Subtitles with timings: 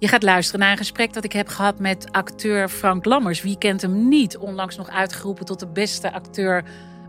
[0.00, 3.42] Je gaat luisteren naar een gesprek dat ik heb gehad met acteur Frank Lammers.
[3.42, 4.36] Wie kent hem niet?
[4.36, 6.64] Onlangs nog uitgeroepen tot de beste acteur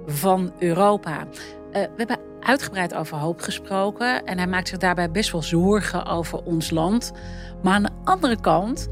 [0.06, 1.17] van Europa.
[1.20, 1.28] Uh,
[1.72, 6.44] we hebben uitgebreid over hoop gesproken en hij maakt zich daarbij best wel zorgen over
[6.44, 7.12] ons land.
[7.64, 8.88] Maar aan de andere kant,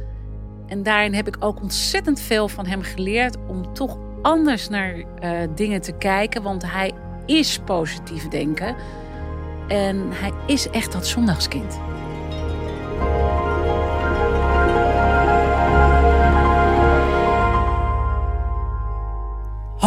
[0.67, 5.05] en daarin heb ik ook ontzettend veel van hem geleerd om toch anders naar uh,
[5.55, 6.93] dingen te kijken, want hij
[7.25, 8.75] is positief denken
[9.67, 11.79] en hij is echt dat zondagskind.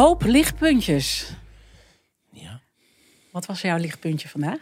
[0.01, 1.33] Hoop lichtpuntjes.
[2.33, 2.61] Ja.
[3.31, 4.59] Wat was jouw lichtpuntje vandaag?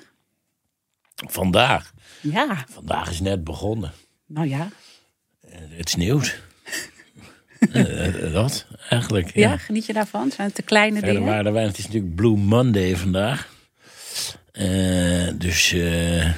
[1.14, 1.92] Vandaag?
[2.20, 2.64] Ja.
[2.68, 3.92] Vandaag is net begonnen.
[4.26, 4.68] Nou ja.
[5.50, 6.40] Het sneeuwt.
[7.72, 9.34] uh, dat, eigenlijk.
[9.34, 9.50] Ja.
[9.50, 9.56] ja.
[9.56, 10.30] geniet je daarvan?
[10.30, 11.28] Zijn het de kleine Verder dingen?
[11.28, 13.48] Maar er het is natuurlijk Blue Monday vandaag.
[14.52, 16.28] Uh, dus uh,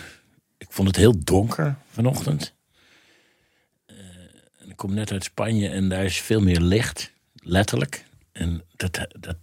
[0.58, 2.54] ik vond het heel donker vanochtend.
[4.68, 8.08] ik kom net uit Spanje en daar is veel meer licht, letterlijk.
[8.40, 9.36] En dat, dat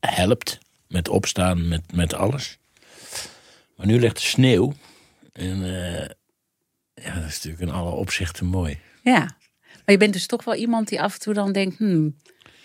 [0.00, 2.58] helpt met opstaan, met, met alles.
[3.76, 4.72] Maar nu ligt er sneeuw.
[5.32, 6.00] En uh,
[6.94, 8.78] ja, dat is natuurlijk in alle opzichten mooi.
[9.02, 9.18] Ja,
[9.60, 11.78] maar je bent dus toch wel iemand die af en toe dan denkt...
[11.78, 12.16] Hmm,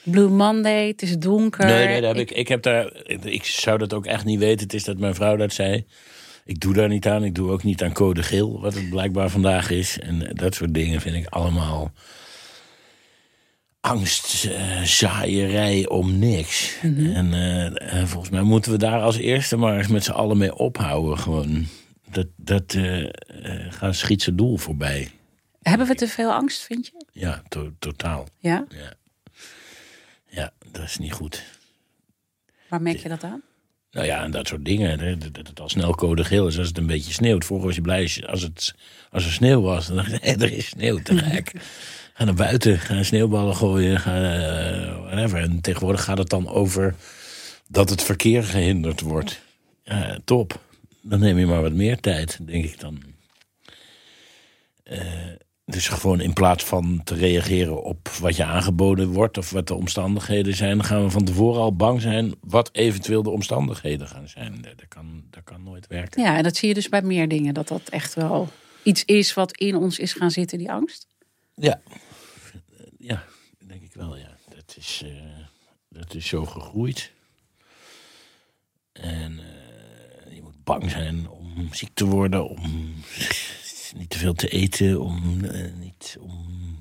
[0.03, 1.66] Blue Monday, het is donker.
[1.66, 4.64] Nee, nee heb ik, ik, heb daar, ik zou dat ook echt niet weten.
[4.64, 5.86] Het is dat mijn vrouw dat zei.
[6.45, 7.23] Ik doe daar niet aan.
[7.23, 9.99] Ik doe ook niet aan code geel, wat het blijkbaar vandaag is.
[9.99, 11.92] En dat soort dingen vind ik allemaal
[13.86, 16.75] angstzaaierij uh, om niks.
[16.81, 17.11] Mhm.
[17.11, 17.33] En
[17.81, 21.17] uh, volgens mij moeten we daar als eerste maar eens met z'n allen mee ophouden.
[21.17, 21.67] Gewoon.
[22.09, 23.09] Dat, dat uh,
[23.69, 25.11] gaat schiet zijn doel voorbij.
[25.61, 27.05] Hebben we te veel angst, vind je?
[27.11, 28.27] Ja, to totaal.
[28.39, 28.66] Ja?
[28.69, 28.94] ja?
[30.27, 31.44] Ja, dat is niet goed.
[32.70, 33.42] Waar merk je dat aan?
[33.92, 35.20] Nou ja, en dat soort dingen.
[35.20, 37.45] Dat het al snel code geel is als het een beetje sneeuwt.
[37.45, 38.75] Vroeger was je blij als, het,
[39.11, 39.88] als er sneeuw was.
[39.88, 41.52] Dan dacht je, er is sneeuw, te gek.
[42.17, 45.41] Ga naar buiten, ga sneeuwballen gooien, ga, uh, whatever.
[45.41, 46.95] En tegenwoordig gaat het dan over
[47.67, 49.42] dat het verkeer gehinderd wordt.
[49.83, 50.59] Ja, top.
[51.02, 53.02] Dan neem je maar wat meer tijd, denk ik dan.
[54.83, 54.99] Uh,
[55.65, 59.76] dus gewoon in plaats van te reageren op wat je aangeboden wordt of wat de
[59.76, 64.61] omstandigheden zijn, gaan we van tevoren al bang zijn wat eventueel de omstandigheden gaan zijn.
[64.61, 66.21] Dat kan, dat kan nooit werken.
[66.21, 68.49] Ja, en dat zie je dus bij meer dingen, dat dat echt wel
[68.83, 71.08] iets is wat in ons is gaan zitten, die angst.
[71.55, 71.82] Ja,
[73.08, 73.23] ja
[73.67, 74.38] denk ik wel, ja.
[74.49, 75.21] Dat is, uh,
[75.89, 77.11] dat is zo gegroeid.
[78.92, 82.94] En uh, je moet bang zijn om ziek te worden, om
[83.98, 86.77] niet te veel te eten, om uh, niet om,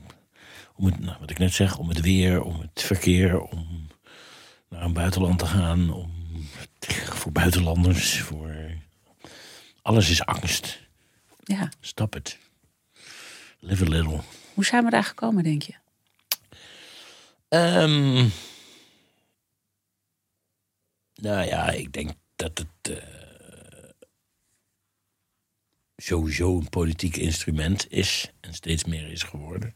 [0.75, 3.89] om het, nou, wat ik net zeg, om het weer, om het verkeer, om
[4.69, 6.13] naar een buitenland te gaan, om
[7.21, 8.55] voor buitenlanders, voor
[9.83, 10.83] alles is angst.
[11.43, 11.69] Ja.
[11.81, 12.39] Stop het.
[13.59, 14.21] Live a little.
[14.55, 15.83] Hoe zijn we daar gekomen, denk je?
[17.55, 18.33] Um,
[21.15, 22.97] nou ja, ik denk dat het uh,
[25.97, 29.75] sowieso een politiek instrument is en steeds meer is geworden.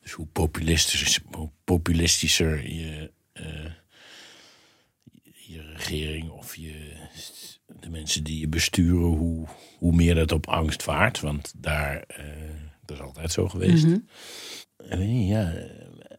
[0.00, 3.70] Dus hoe populistischer, hoe populistischer je, uh,
[5.32, 6.96] je regering of je,
[7.80, 9.46] de mensen die je besturen, hoe,
[9.78, 11.20] hoe meer dat op angst vaart.
[11.20, 12.26] Want daar, uh,
[12.84, 13.84] dat is altijd zo geweest.
[13.84, 14.08] Mm -hmm.
[14.88, 15.54] En ja,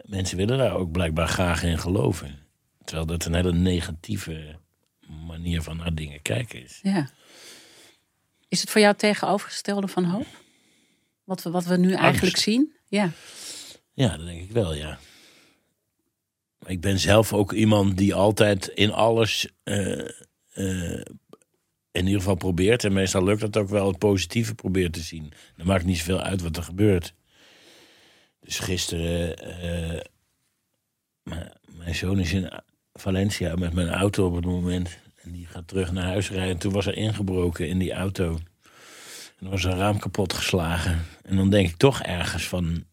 [0.07, 2.39] mensen willen daar ook blijkbaar graag in geloven.
[2.83, 4.59] Terwijl dat een hele negatieve
[5.27, 6.79] manier van naar dingen kijken is.
[6.83, 7.09] Ja.
[8.47, 10.27] Is het voor jou tegenovergestelde van hoop?
[11.23, 12.73] Wat we, wat we nu eigenlijk zien?
[12.87, 13.11] Ja.
[13.93, 14.99] Ja, dat denk ik wel, ja.
[16.65, 20.07] Ik ben zelf ook iemand die altijd in alles uh,
[20.53, 21.01] uh,
[21.91, 25.33] in ieder geval probeert, en meestal lukt dat ook wel, het positieve probeert te zien.
[25.55, 27.13] Dan maakt niet zoveel uit wat er gebeurt.
[28.47, 29.35] Dus gisteren,
[31.23, 32.49] uh, mijn zoon is in
[32.93, 34.97] Valencia met mijn auto op het moment.
[35.21, 36.57] En die gaat terug naar huis rijden.
[36.57, 38.39] Toen was er ingebroken in die auto.
[39.37, 41.05] En er was een raam kapot geslagen.
[41.23, 42.85] En dan denk ik toch ergens van...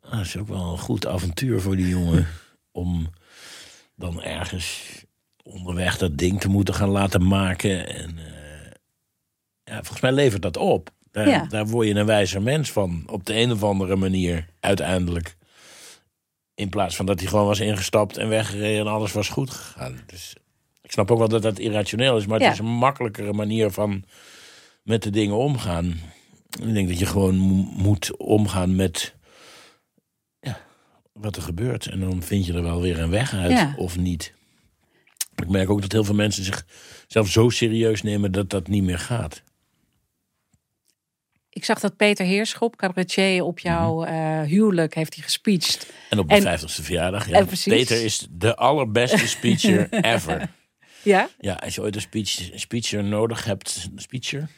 [0.00, 2.26] Ah, dat is ook wel een goed avontuur voor die jongen.
[2.72, 3.10] om
[3.94, 4.82] dan ergens
[5.42, 7.88] onderweg dat ding te moeten gaan laten maken.
[7.88, 8.70] En uh,
[9.64, 10.90] ja, volgens mij levert dat op.
[11.10, 11.44] Daar, Ja.
[11.48, 13.02] daar word je een wijzer mens van.
[13.06, 15.36] Op de een of andere manier, uiteindelijk.
[16.54, 20.00] In plaats van dat hij gewoon was ingestapt en weggereden en alles was goed gegaan.
[20.06, 20.34] Dus
[20.82, 22.52] ik snap ook wel dat dat irrationeel is, maar het Ja.
[22.52, 24.04] is een makkelijkere manier van
[24.82, 26.00] met de dingen omgaan.
[26.62, 29.14] Ik denk dat je gewoon mo- moet omgaan met
[30.40, 30.60] ja,
[31.12, 31.86] wat er gebeurt.
[31.86, 33.74] En dan vind je er wel weer een weg uit, Ja.
[33.76, 34.32] of niet.
[35.36, 38.98] Ik merk ook dat heel veel mensen zichzelf zo serieus nemen dat dat niet meer
[38.98, 39.42] gaat.
[41.52, 45.92] Ik zag dat Peter Heerschop, cabaretier, op jouw uh, huwelijk heeft hij gespeecht.
[46.10, 47.28] En op mijn vijftigste verjaardag.
[47.28, 47.44] Ja.
[47.64, 50.50] Peter is de allerbeste speecher ever.
[51.02, 51.28] Ja?
[51.40, 54.48] Ja, als je ooit een speech, speecher nodig hebt, een speecher,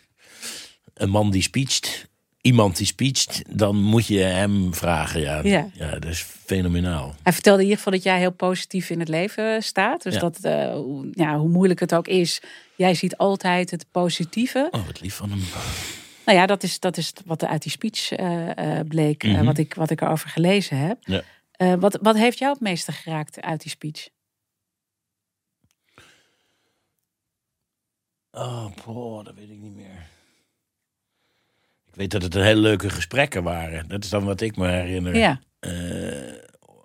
[0.95, 2.09] een man die speecht,
[2.41, 5.21] iemand die speecht, dan moet je hem vragen.
[5.21, 5.69] Ja, ja.
[5.75, 7.15] ja dat is fenomenaal.
[7.23, 10.03] Hij vertelde in ieder geval dat jij heel positief in het leven staat.
[10.03, 10.75] Dus dat, uh,
[11.13, 12.41] ja, hoe moeilijk het ook is,
[12.75, 14.69] jij ziet altijd het positieve.
[14.71, 15.43] Oh, wat lief van hem.
[16.27, 19.75] Nou ja, dat is, dat is wat uit die speech uh, bleek, mm wat, ik,
[19.75, 20.99] wat ik erover gelezen heb.
[21.01, 21.23] Ja.
[21.79, 24.09] wat, wat heeft jou het meeste geraakt uit die speech?
[28.33, 30.11] Oh, boah, dat weet ik niet meer.
[31.93, 33.89] Ik weet dat het een hele leuke gesprekken waren.
[33.89, 35.17] Dat is dan wat ik me herinner.
[35.17, 35.41] Ja.
[35.61, 36.33] Uh,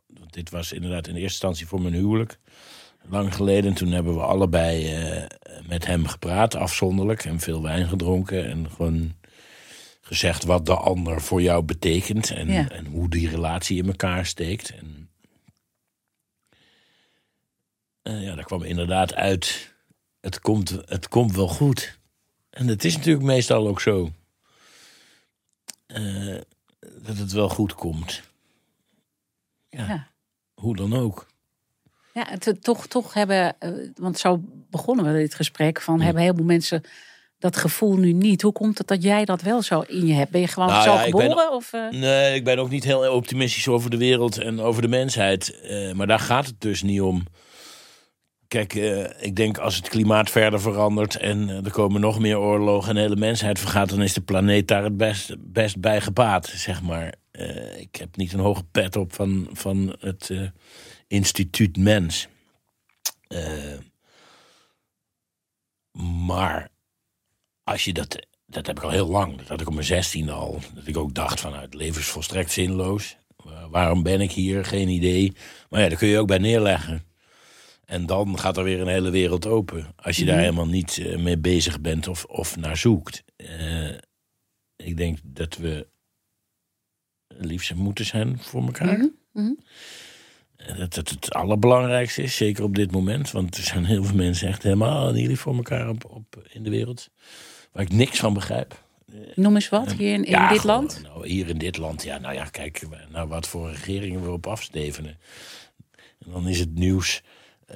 [0.08, 2.40] want dit was inderdaad in eerste instantie voor mijn huwelijk.
[3.10, 3.74] Lang geleden.
[3.74, 5.26] Toen hebben we allebei uh,
[5.68, 7.26] met hem gepraat, afzonderlijk.
[7.26, 8.46] En veel wijn gedronken.
[8.46, 9.14] En gewoon
[10.08, 12.32] gezegd wat de ander voor jou betekent.
[12.32, 12.70] En, ja.
[12.70, 14.76] en hoe die relatie in elkaar steekt.
[14.76, 15.10] En
[18.04, 19.74] uh, ja, daar kwam inderdaad uit
[20.22, 22.00] het komt, het komt wel goed.
[22.50, 24.12] En het is natuurlijk meestal ook zo.
[25.88, 26.38] Uh,
[26.80, 28.22] dat het wel goed komt.
[29.70, 30.08] Ja,
[30.54, 31.28] Hoe dan ook.
[32.14, 36.36] Ja, het, toch, toch hebben, uh, want zo begonnen we dit gesprek, van hebben heel
[36.36, 36.84] veel mensen
[37.40, 38.42] dat gevoel nu niet.
[38.42, 40.32] Hoe komt het dat jij dat wel zo in je hebt?
[40.32, 41.36] Ben je gewoon nou, zo ja, geboren?
[41.36, 41.90] Ben, of, uh...
[41.90, 45.60] Nee, ik ben ook niet heel optimistisch over de wereld en over de mensheid.
[45.96, 47.24] maar daar gaat het dus niet om.
[48.48, 52.90] Kijk, uh, ik denk als het klimaat verder verandert en er komen nog meer oorlogen
[52.90, 56.48] en de hele mensheid vergaat, dan is de planeet daar het best, best bij gebaat,
[56.56, 57.14] zeg maar.
[57.78, 60.32] Ik heb niet een hoge pet op van, van het
[61.08, 62.28] instituut Mens.
[66.26, 66.70] maar
[67.68, 70.32] als je dat, dat heb ik al heel lang, dat had ik op mijn zestiende
[70.32, 73.18] al, dat ik ook dacht van nou, het leven is volstrekt zinloos.
[73.70, 74.66] waarom ben ik hier?
[74.66, 75.34] Geen idee.
[75.70, 77.04] Maar ja, daar kun je ook bij neerleggen.
[77.86, 79.94] En dan gaat er weer een hele wereld open.
[79.96, 80.44] Als je daar mhm.
[80.44, 83.24] helemaal niet eh, mee bezig bent of, of naar zoekt.
[83.38, 83.98] Uh,
[84.76, 85.88] ik denk dat we
[87.28, 88.98] liefst moeten zijn voor elkaar.
[88.98, 89.60] Mm -hmm.
[90.78, 93.32] Dat het het allerbelangrijkste is, zeker op dit moment.
[93.32, 96.64] Want er zijn heel veel mensen echt helemaal niet lief voor elkaar op, op, in
[96.64, 97.10] de wereld.
[97.72, 98.86] Waar ik niks van begrijp.
[99.36, 101.02] Noem eens wat, hier in, in dit land?
[101.04, 104.48] Nou, hier in dit land, ja, nou ja, kijk nou, wat voor regeringen we op
[104.48, 105.20] afstevenen.
[105.96, 107.22] En dan is het nieuws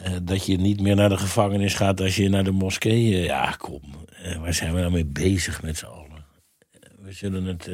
[0.05, 3.11] uh, dat je niet meer naar de gevangenis gaat als je naar de moskee.
[3.11, 3.81] Uh, ja, kom.
[4.25, 6.09] Uh, waar zijn we nou mee bezig met z'n allen?
[6.99, 7.69] we zullen het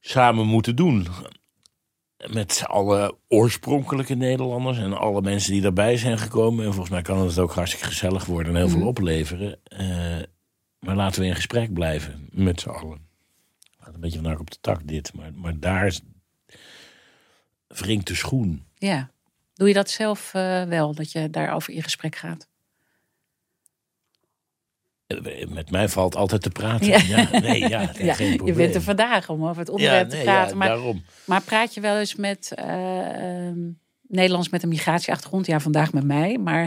[0.00, 1.06] samen moeten doen.
[2.32, 6.64] Met alle oorspronkelijke Nederlanders en alle mensen die daarbij zijn gekomen.
[6.64, 8.88] En volgens mij kan het ook hartstikke gezellig worden en heel veel mhm.
[8.88, 9.58] opleveren.
[10.78, 13.06] maar laten we in gesprek blijven met z'n allen.
[13.78, 15.98] Gaat een beetje vandaag op de tak dit, maar, maar daar
[17.66, 18.66] wringt de schoen.
[18.74, 19.10] Ja.
[19.54, 22.48] Doe je dat zelf uh, wel, dat je daarover in gesprek gaat?
[25.06, 26.86] Eh, met mij valt altijd te praten.
[26.86, 27.28] Ja.
[27.40, 28.14] nee, ja, ja
[28.44, 30.56] je bent er vandaag om over het onderwerp te praten.
[30.56, 31.04] maar, daarom.
[31.24, 32.66] maar praat je wel eens met uh,
[34.02, 35.46] Nederlands met een migratieachtergrond?
[35.46, 36.38] Ja, vandaag met mij.
[36.38, 36.62] Maar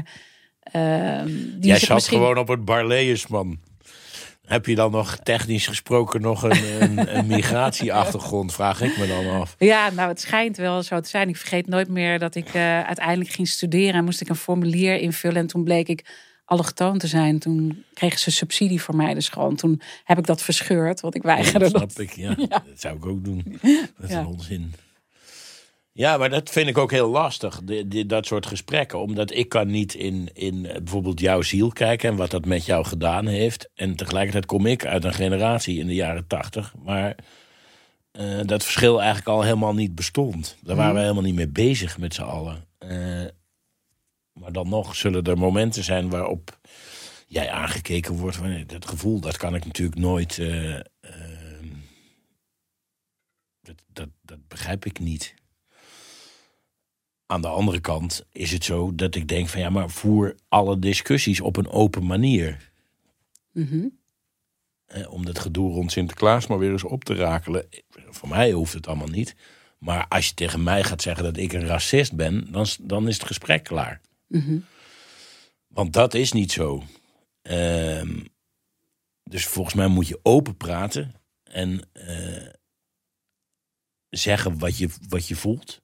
[0.75, 2.18] uh, die Jij zat misschien...
[2.18, 3.59] gewoon op het Barleesman.
[4.45, 9.41] Heb je dan nog technisch gesproken nog een, een, een, migratieachtergrond, vraag ik me dan
[9.41, 9.55] af.
[9.58, 11.29] Ja, nou het schijnt wel zo te zijn.
[11.29, 14.96] Ik vergeet nooit meer dat ik uh, uiteindelijk ging studeren en moest ik een formulier
[14.96, 15.38] invullen.
[15.38, 17.39] En toen bleek ik allochtoon te zijn.
[17.39, 19.56] Toen kregen ze subsidie voor mij dus gewoon.
[19.56, 21.91] Toen heb ik dat verscheurd, want ik weigerde ja, dat.
[21.91, 22.36] Snap ik, ja.
[22.36, 23.44] Dat zou ik ook doen.
[23.98, 24.74] Dat is een onzin.
[25.91, 29.00] Ja, maar dat vind ik ook heel lastig, die, dat soort gesprekken.
[29.00, 32.65] Omdat ik kan niet in, in eh, bijvoorbeeld jouw ziel kijken en wat dat met
[32.65, 33.70] jou gedaan heeft.
[33.75, 37.15] En tegelijkertijd kom ik uit een generatie in de jaren tachtig waar
[38.20, 40.58] uh, dat verschil eigenlijk al helemaal niet bestond.
[40.62, 41.08] Daar waren we mhm.
[41.08, 42.65] helemaal niet mee bezig met z'n allen.
[42.79, 43.25] Uh,
[44.39, 46.60] maar dan nog zullen er momenten zijn waarop
[47.27, 48.39] jij aangekeken wordt.
[48.69, 50.38] Dat gevoel, dat kan ik natuurlijk nooit...
[50.38, 50.79] Uh,
[53.62, 55.34] dat, dat, dat begrijp ik niet.
[57.25, 60.79] Aan de andere kant is het zo dat ik denk van ja, maar voer alle
[60.79, 62.72] discussies op een open manier.
[63.51, 63.98] Mm
[64.89, 67.67] eh, om dat gedoe rond Sinterklaas maar weer eens op te rakelen.
[68.10, 69.36] Voor mij hoeft het allemaal niet.
[69.77, 73.13] Maar als je tegen mij gaat zeggen dat ik een racist ben, dan, dan is
[73.13, 74.01] het gesprek klaar.
[74.29, 74.65] Mm
[75.67, 76.83] Want dat is niet zo.
[77.41, 78.19] Ehm,
[79.24, 82.50] dus volgens mij moet je open praten en uh,
[84.09, 85.81] zeggen wat je, wat je voelt.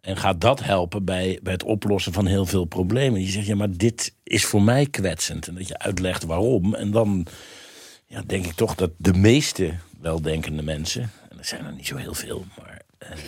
[0.00, 3.20] En gaat dat helpen bij, bij het oplossen van heel veel problemen.
[3.20, 5.48] Je zegt, ja, maar dit is voor mij kwetsend.
[5.48, 6.74] En dat je uitlegt waarom.
[6.74, 7.26] En dan
[8.06, 11.96] ja, denk ik toch dat de meeste weldenkende mensen, en er zijn er niet zo
[11.96, 13.18] heel veel, maar eh,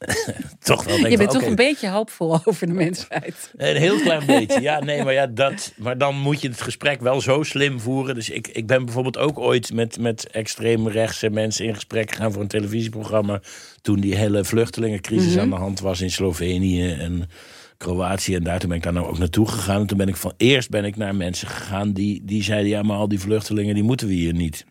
[0.62, 3.52] toch wel denk Je bent van, toch een beetje hoopvol over de mensheid.
[3.56, 5.72] Een heel klein beetje, ja, nee, maar ja, dat.
[5.76, 8.14] Maar dan moet je het gesprek wel zo slim voeren.
[8.14, 12.42] Dus ik, ik ben bijvoorbeeld ook ooit met, met extreemrechtse mensen in gesprek gegaan voor
[12.42, 13.40] een televisieprogramma.
[13.82, 17.30] Toen die hele vluchtelingencrisis aan de hand was in Slovenië en
[17.76, 18.34] Kroatië.
[18.34, 19.80] En daar toen ben ik daar nou ook naartoe gegaan.
[19.80, 22.82] En toen ben ik van eerst ben ik naar mensen gegaan die, die zeiden: ja,
[22.82, 24.64] maar al die vluchtelingen die moeten we hier niet.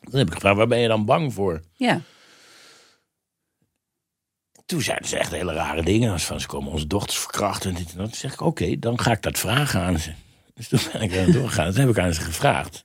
[0.00, 1.60] Dan heb ik gevraagd: waar ben je dan bang voor?
[1.72, 2.00] Ja.
[4.66, 6.12] Toen zeiden ze echt hele rare dingen.
[6.12, 7.70] Als van ze komen onze dochters verkrachten.
[7.70, 8.06] En dit en dat.
[8.06, 10.12] Toen zeg ik, oké, dan ga ik dat vragen aan ze.
[10.54, 11.70] Dus toen ben ik er doorgegaan.
[11.70, 12.84] Toen heb ik aan ze gevraagd.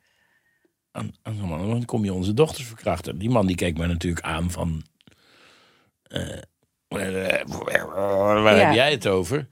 [0.91, 3.17] Aan, aan zo'n man, dan kom je onze dochters verkrachten.
[3.17, 4.83] Die man die keek mij natuurlijk aan van...
[6.03, 6.37] eh,
[6.87, 8.65] waar Ja.
[8.65, 9.47] heb jij het over?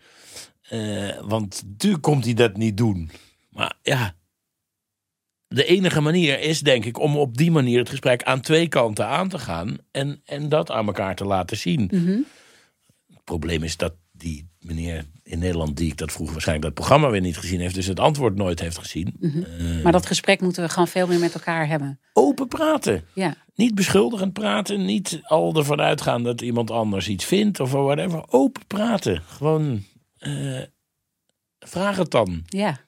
[0.62, 3.12] Eh, want natuurlijk komt hij dat niet doen.
[3.50, 4.18] Maar ja...
[5.52, 9.08] De enige manier is, denk ik, om op die manier het gesprek aan twee kanten
[9.08, 9.78] aan te gaan.
[9.92, 11.88] En, en dat aan elkaar te laten zien.
[11.92, 12.18] Mhm.
[13.10, 17.10] Het probleem is dat die meneer in Nederland, die ik dat vroeg, waarschijnlijk dat programma
[17.10, 19.16] weer niet gezien heeft, dus het antwoord nooit heeft gezien.
[19.22, 22.00] Eh, Maar dat gesprek moeten we gewoon veel meer met elkaar hebben.
[22.14, 23.04] open praten.
[23.14, 23.36] Ja.
[23.56, 28.24] Niet beschuldigend praten, niet al ervan uitgaan dat iemand anders iets vindt of whatever.
[28.30, 29.22] Open praten.
[29.28, 29.84] Gewoon
[30.18, 30.62] eh,
[31.60, 32.44] vraag het dan.
[32.46, 32.80] Ja.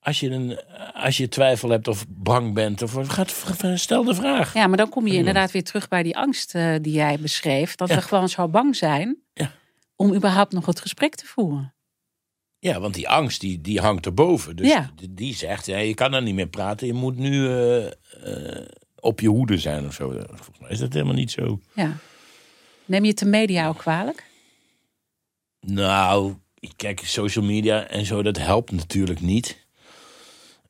[0.00, 0.58] Als je, een,
[0.94, 3.34] als je twijfel hebt of bang bent, of gaat,
[3.74, 4.54] stel de vraag.
[4.54, 7.74] ja, maar dan kom je inderdaad weer terug bij die angst eh, die jij beschreef.
[7.74, 7.94] Dat Ja.
[7.94, 9.52] we gewoon zo bang zijn Ja.
[9.96, 11.74] om überhaupt nog het gesprek te voeren.
[12.58, 14.56] Ja, want die angst die, die hangt erboven.
[14.56, 14.90] Dus Ja.
[14.96, 16.86] die, die zegt, ja, je kan er niet meer praten.
[16.86, 18.66] Je moet nu eh, eh,
[19.00, 20.10] op je hoede zijn of zo.
[20.10, 21.60] Volgens mij is dat helemaal niet zo.
[21.74, 21.96] Ja.
[22.84, 24.26] Neem je het de media ook kwalijk?
[25.60, 26.34] Nou,
[26.76, 29.66] kijk, social media en zo, dat helpt natuurlijk niet.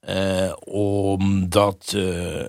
[0.01, 2.47] Eh, omdat eh,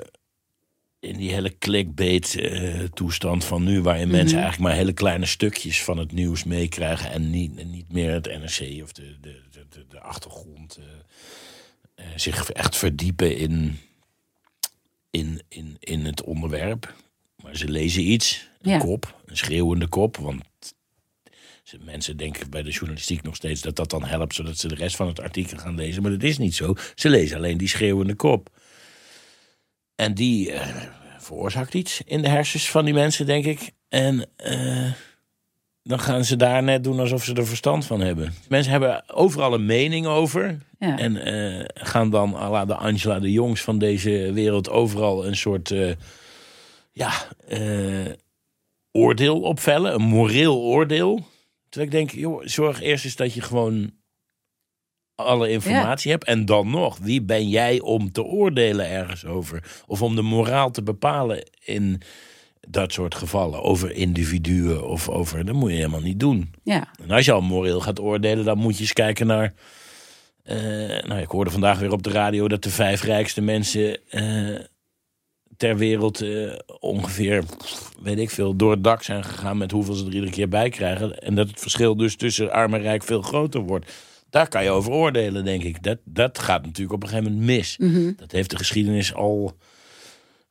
[1.00, 3.82] in die hele clickbait eh, toestand van nu...
[3.82, 7.12] waarin mensen eigenlijk maar hele kleine stukjes van het nieuws meekrijgen...
[7.12, 10.80] en niet, niet meer het NRC of de, de, de, de, achtergrond...
[12.16, 13.80] zich echt verdiepen in,
[15.10, 16.94] in, in, in het onderwerp.
[17.44, 18.78] Maar ze lezen iets, een Ja.
[18.78, 20.18] kop, een schreeuwende kop...
[20.18, 20.44] want
[21.78, 24.96] Mensen denken bij de journalistiek nog steeds dat dat dan helpt, zodat ze de rest
[24.96, 26.02] van het artikel gaan lezen.
[26.02, 26.74] Maar dat is niet zo.
[26.96, 28.50] Ze lezen alleen die schreeuwende kop.
[29.96, 30.68] En die eh,
[31.18, 33.72] veroorzaakt iets in de hersens van die mensen, denk ik.
[33.90, 34.92] En eh,
[35.84, 38.34] dan gaan ze daar net doen alsof ze er verstand van hebben.
[38.48, 40.58] Mensen hebben overal een mening over.
[40.80, 40.98] Ja.
[40.98, 45.38] En eh, gaan dan, à la de Angela de Jongs van deze wereld, overal een
[45.38, 45.74] soort
[46.92, 47.12] ja,
[48.92, 49.94] oordeel opvellen.
[49.94, 51.26] Een moreel oordeel.
[51.70, 53.92] Terwijl ik denk, joh, zorg eerst eens dat je gewoon
[55.16, 56.24] alle informatie hebt.
[56.24, 59.84] En dan nog, wie ben jij om te oordelen ergens over?
[59.88, 62.02] Of om de moraal te bepalen in
[62.60, 63.62] dat soort gevallen.
[63.64, 65.46] Over individuen of over...
[65.46, 66.54] Dat moet je helemaal niet doen.
[66.64, 66.88] ja.
[67.02, 69.54] En als je al moreel gaat oordelen, dan moet je eens kijken naar.
[70.44, 70.58] eh,
[71.08, 74.60] nou, ik hoorde vandaag weer op de radio dat de vijf rijkste mensen eh,
[75.60, 77.44] ter wereld eh, ongeveer,
[78.02, 80.70] weet ik veel, door het dak zijn gegaan met hoeveel ze er iedere keer bij
[80.70, 81.20] krijgen.
[81.22, 83.92] En dat het verschil dus tussen arm en rijk veel groter wordt.
[84.30, 85.84] Daar kan je over oordelen, denk ik.
[85.84, 87.78] Dat, dat gaat natuurlijk op een gegeven moment mis.
[88.18, 89.58] Dat heeft de geschiedenis al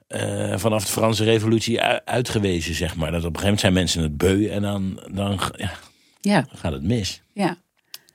[0.07, 3.11] eh, vanaf de Franse Revolutie uitgewezen, zeg maar.
[3.12, 5.73] Dat op een gegeven moment zijn mensen het beu en dan, dan ja,
[6.21, 6.47] Ja.
[6.53, 7.23] gaat het mis.
[7.33, 7.57] Ja.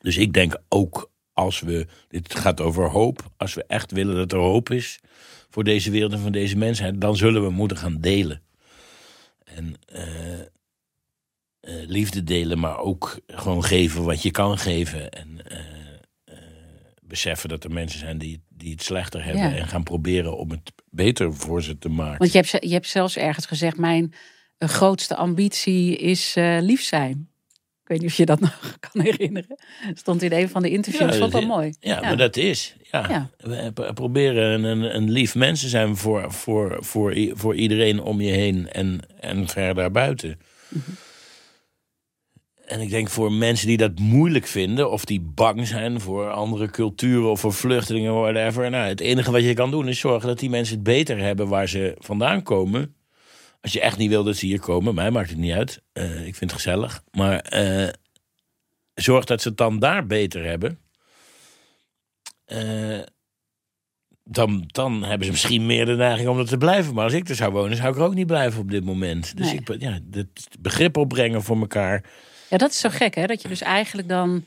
[0.02, 4.32] Dus ik denk ook als we, dit gaat over hoop, als we echt willen dat
[4.32, 5.00] er hoop is
[5.54, 8.42] voor deze wereld en voor deze mensheid, dan zullen we moeten gaan delen.
[9.44, 10.46] En eh, eh,
[11.88, 15.12] liefde delen, maar ook gewoon geven wat je kan geven.
[15.12, 15.58] En eh,
[17.02, 19.56] beseffen dat er mensen zijn die, die het slechter hebben Ja.
[19.56, 22.18] en gaan proberen om het beter voor ze te maken.
[22.18, 24.14] Want je hebt, je hebt zelfs ergens gezegd: Mijn
[24.58, 27.30] grootste ambitie is lief zijn.
[27.84, 29.58] Ik weet niet of je dat nog kan herinneren.
[29.94, 31.12] Stond in een van de interviews.
[31.14, 31.74] Ja, vond wel dat- mooi.
[31.80, 32.76] Ja, maar dat is.
[32.92, 33.10] Ja.
[33.10, 33.30] Ja.
[33.38, 38.22] We p- proberen een, een lief mens te zijn voor, voor, voor, voor iedereen om
[38.22, 40.40] je heen en, en ver daarbuiten.
[42.66, 46.70] En ik denk voor mensen die dat moeilijk vinden, of die bang zijn voor andere
[46.70, 48.70] culturen of voor vluchtelingen, whatever.
[48.70, 51.48] Nou, het enige wat je kan doen is zorgen dat die mensen het beter hebben
[51.48, 52.96] waar ze vandaan komen.
[53.64, 55.82] Als je echt niet wil dat ze hier komen, mij maakt het niet uit.
[55.94, 57.04] Eh, ik vind het gezellig.
[57.12, 57.90] Maar eh,
[58.94, 60.80] zorg dat ze het dan daar beter hebben.
[62.46, 63.00] Eh,
[64.24, 66.94] dan, dan hebben ze misschien meer de neiging om er te blijven.
[66.94, 69.38] Maar als ik er zou wonen, zou ik er ook niet blijven op dit moment.
[69.38, 69.62] Dus Nee.
[69.66, 72.04] ik, ja, het begrip opbrengen voor elkaar.
[72.50, 73.26] Ja, dat is zo gek, hè?
[73.26, 74.46] Dat je dus eigenlijk dan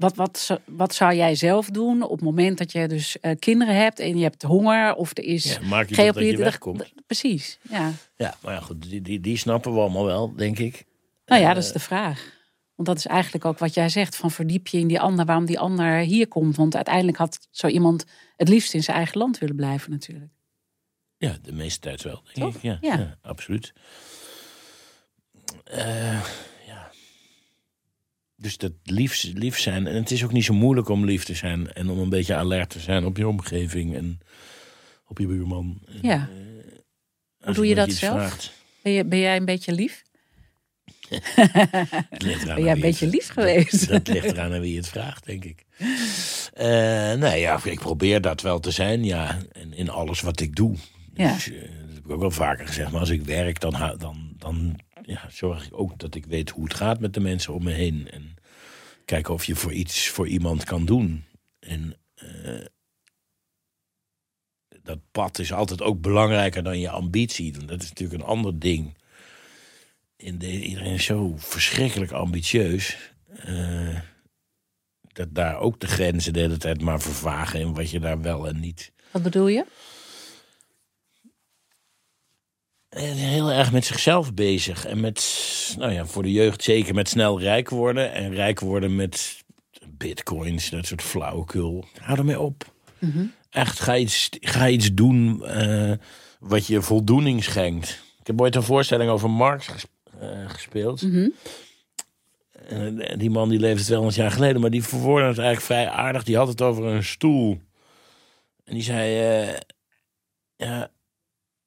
[0.00, 3.76] wat, wat, wat zou jij zelf doen op het moment dat je dus eh, kinderen
[3.76, 6.92] hebt en je hebt honger of er is Ja, maak je dat, dat je wegkomt.
[7.06, 7.92] Precies, ja.
[8.16, 10.84] Ja, maar ja, goed, die, die, die snappen we allemaal wel, denk ik.
[11.26, 12.38] Nou ja, Eh, dat is de vraag.
[12.74, 15.44] Want dat is eigenlijk ook wat jij zegt: van verdiep je in die ander, waarom
[15.46, 16.56] die ander hier komt.
[16.56, 18.04] Want uiteindelijk had zo iemand
[18.36, 20.32] het liefst in zijn eigen land willen blijven, natuurlijk.
[21.16, 22.56] Ja, de meeste tijd wel, denk Toch?
[22.56, 22.62] ik.
[22.62, 22.98] Ja, Ja.
[22.98, 23.18] ja.
[23.22, 23.72] absoluut.
[25.64, 26.20] Eh.
[28.40, 29.86] Dus dat lief, lief zijn.
[29.86, 31.72] En het is ook niet zo moeilijk om lief te zijn.
[31.72, 34.18] En om een beetje alert te zijn op je omgeving en
[35.06, 35.80] op je buurman.
[36.02, 36.28] Ja.
[37.40, 38.16] eh, als doe je dat zelf?
[38.18, 38.52] vraagt.
[38.82, 40.02] Ben, je, ben jij een beetje lief?
[41.10, 43.88] Ben jij een beetje het- lief geweest?
[43.88, 45.64] Dat, dat ligt eraan aan wie het vraagt, denk ik.
[47.18, 49.38] Nee, ja, ik probeer dat wel te zijn, ja.
[49.52, 50.76] En in alles wat ik doe.
[51.14, 51.32] Ja.
[51.34, 52.90] Dus, eh, dat heb ik ook wel vaker gezegd.
[52.90, 54.78] Maar als ik werk, dan, dan, dan
[55.10, 57.72] ja, zorg ik ook dat ik weet hoe het gaat met de mensen om me
[57.72, 58.10] heen.
[58.10, 58.34] En
[59.04, 61.24] kijken of je voor iets voor iemand kan doen.
[61.58, 62.64] En eh,
[64.82, 67.66] dat pad is altijd ook belangrijker dan je ambitie.
[67.66, 68.96] Dat is natuurlijk een ander ding.
[70.16, 72.96] In de, iedereen is zo verschrikkelijk ambitieus.
[73.26, 73.98] eh,
[75.12, 77.60] dat daar ook de grenzen de hele tijd maar vervagen.
[77.60, 78.92] En wat je daar wel en niet.
[79.10, 79.64] Wat bedoel je?
[82.90, 84.86] Heel erg met zichzelf bezig.
[84.86, 88.12] En met, nou ja, voor de jeugd zeker met snel rijk worden.
[88.12, 89.42] En rijk worden met
[89.88, 91.84] bitcoins, dat soort flauwekul.
[92.00, 92.72] Hou ermee op.
[93.50, 95.92] Echt, ga iets, ga iets doen eh,
[96.40, 98.02] wat je voldoening schenkt.
[98.20, 99.86] Ik heb ooit een voorstelling over Marx ges-
[100.20, 101.00] eh, gespeeld.
[102.68, 105.88] En eh, die man die leefde 200 jaar geleden, maar die verwoordde het eigenlijk vrij
[105.88, 106.24] aardig.
[106.24, 107.60] Die had het over een stoel.
[108.64, 109.18] En die zei:
[109.48, 109.56] eh,
[110.56, 110.90] Ja,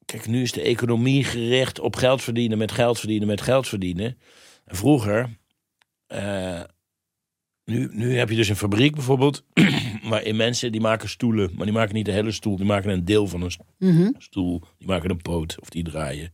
[0.06, 4.18] kijk, nu is de economie gericht op geld verdienen, met geld verdienen, met geld verdienen.
[4.66, 5.30] En vroeger,
[6.08, 6.62] eh,
[7.66, 9.44] nu, nu heb je dus een fabriek bijvoorbeeld,
[10.04, 13.06] waarin mensen die maken stoelen, maar die maken niet de hele stoel, die maken een
[13.06, 14.10] deel van een Mhm.
[14.18, 16.34] stoel, die maken een poot of die draaien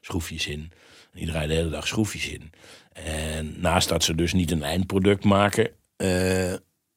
[0.00, 0.70] schroefjes in.
[1.12, 2.50] Die draaien de hele dag schroefjes in.
[2.92, 6.08] En naast dat ze dus niet een eindproduct maken, eh,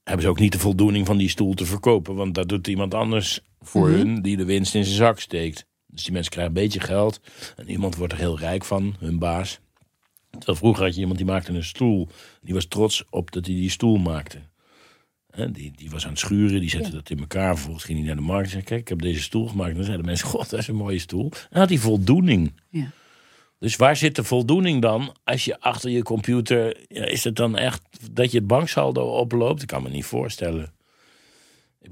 [0.04, 2.16] hebben ze ook niet de voldoening van die stoel te verkopen.
[2.16, 3.98] Want dat doet iemand anders voor Mhm.
[3.98, 5.66] hun die de winst in zijn zak steekt.
[5.92, 7.20] Dus die mensen krijgen een beetje geld.
[7.56, 9.60] En iemand wordt er heel rijk van, hun baas.
[10.32, 12.08] Terwijl vroeger had je iemand die maakte een stoel.
[12.42, 14.38] Die was trots op dat hij die stoel maakte.
[15.52, 16.94] Die, die was aan het schuren, die zette Ja.
[16.94, 17.54] dat in elkaar.
[17.56, 19.70] Vervolgens ging hij naar de markt en zei: Kijk, ik heb deze stoel gemaakt.
[19.70, 21.32] En dan zeiden mensen: God, dat is een mooie stoel.
[21.50, 22.54] En had hij voldoening.
[22.70, 22.92] Ja.
[23.60, 26.78] Dus waar zit de voldoening dan als je achter je computer.
[26.88, 29.62] Ja, is het dan echt dat je het banksaldo oploopt?
[29.62, 30.74] Ik kan me niet voorstellen.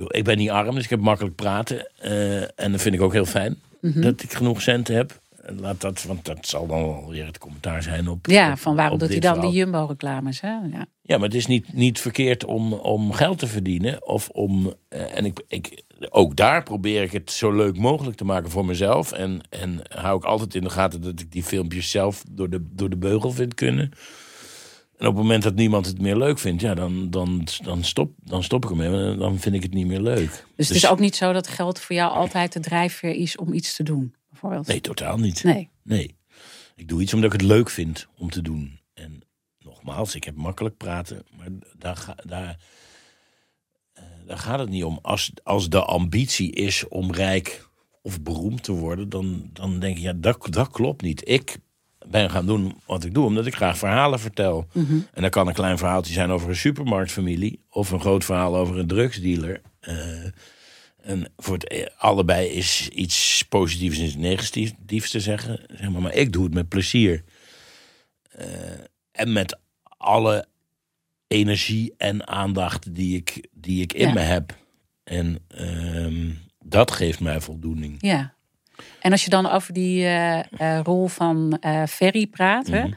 [0.07, 1.91] Ik ben niet arm, dus ik heb makkelijk praten.
[1.97, 4.01] eh, en dat vind ik ook heel fijn Mhm.
[4.01, 5.19] dat ik genoeg centen heb.
[5.41, 8.27] En Laat dat, want dat zal dan wel weer het commentaar zijn op.
[8.27, 9.51] Ja, van waarom doet hij dan verhaal.
[9.51, 10.41] die Jumbo-reclames?
[10.41, 10.49] Hè?
[10.49, 10.85] Ja.
[11.01, 14.07] Ja, maar het is niet, niet verkeerd om, om geld te verdienen.
[14.07, 18.25] Of om, eh, en ik, ik, ook daar probeer ik het zo leuk mogelijk te
[18.25, 19.11] maken voor mezelf.
[19.11, 22.65] En, en hou ik altijd in de gaten dat ik die filmpjes zelf door de,
[22.71, 23.91] door de beugel vind kunnen.
[24.99, 28.13] En op het moment dat niemand het meer leuk vindt, ja, dan, dan, dan, stop,
[28.23, 29.17] dan stop ik ermee.
[29.17, 30.45] Dan vind ik het niet meer leuk.
[30.55, 33.53] Dus, het is ook niet zo dat geld voor jou altijd de drijfveer is om
[33.53, 34.67] iets te doen, bijvoorbeeld.
[34.67, 35.43] Nee, totaal niet.
[35.43, 35.69] Nee.
[35.83, 36.15] Nee.
[36.75, 38.79] Ik doe iets omdat ik het leuk vind om te doen.
[38.93, 39.21] En
[39.59, 42.59] nogmaals, ik heb makkelijk praten, maar daar, ga, daar,
[43.93, 44.99] eh, daar gaat het niet om.
[45.01, 47.69] Als, als de ambitie is om rijk
[48.01, 51.29] of beroemd te worden, dan, dan denk ik, ja, dat, dat klopt niet.
[51.29, 51.57] Ik
[52.07, 54.67] ben gaan doen wat ik doe, omdat ik graag verhalen vertel.
[55.13, 58.77] En dat kan een klein verhaaltje zijn over een supermarktfamilie, of een groot verhaal over
[58.79, 59.61] een drugsdealer.
[59.79, 59.95] Eh,
[61.01, 65.59] en voor het eh, allebei is iets positiefs en iets negatiefs te zeggen.
[65.67, 67.23] Zeg maar, maar ik doe het met plezier.
[68.31, 68.47] Eh,
[69.11, 69.59] en met
[69.97, 70.45] alle
[71.27, 74.13] energie en aandacht die ik, die ik in Ja.
[74.13, 74.55] me heb.
[75.03, 76.29] En ehm,
[76.63, 77.95] dat geeft mij voldoening.
[77.99, 78.33] Ja.
[78.99, 82.67] En als je dan over die eh, eh, rol van eh Ferry praat.
[82.67, 82.83] hè?
[82.83, 82.93] Mhm.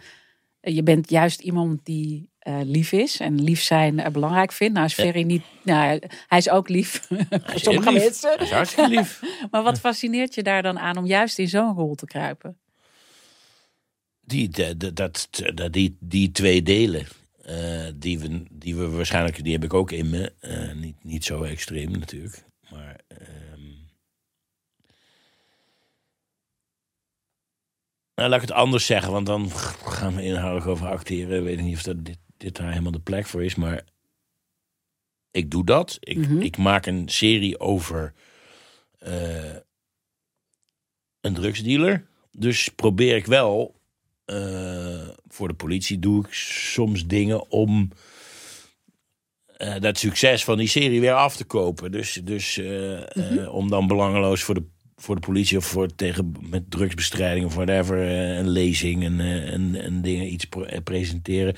[0.60, 2.30] Je bent juist iemand die
[2.64, 4.74] lief is en lief zijn belangrijk vindt.
[4.74, 5.42] Nou is Ferry niet...
[5.62, 8.02] Nou, hij is ook lief voor sommige lief.
[8.02, 8.30] mensen.
[8.36, 9.20] Hij is hartstikke lief.
[9.50, 12.58] Maar wat fascineert je daar dan aan om juist in zo'n rol te kruipen?
[14.20, 15.28] Die, dat, dat,
[15.70, 17.06] die, die twee delen,
[17.94, 20.32] die, we, die we waarschijnlijk, die heb ik ook in me.
[20.74, 22.44] Niet, niet zo extreem natuurlijk.
[22.70, 22.96] Maar
[28.14, 29.50] nou, laat ik het anders zeggen, want dan
[29.84, 31.38] gaan we inhoudelijk over acteren.
[31.38, 33.84] Ik weet niet of dat dit, dit daar helemaal de plek voor is, maar
[35.30, 35.96] ik doe dat.
[36.00, 36.40] Ik, Mhm.
[36.40, 38.12] ik maak een serie over
[38.98, 39.56] eh,
[41.20, 42.06] een drugsdealer.
[42.32, 43.80] Dus probeer ik wel
[44.24, 47.90] eh, voor de politie doe ik soms dingen om
[49.56, 51.92] eh, dat succes van die serie weer af te kopen.
[51.92, 54.64] Dus, dus eh, om dan belangeloos voor de,
[55.02, 59.52] voor de politie of voor, tegen, met drugsbestrijding of whatever, eh, een lezing en, eh,
[59.52, 61.54] en, en dingen, iets eh, presenteren.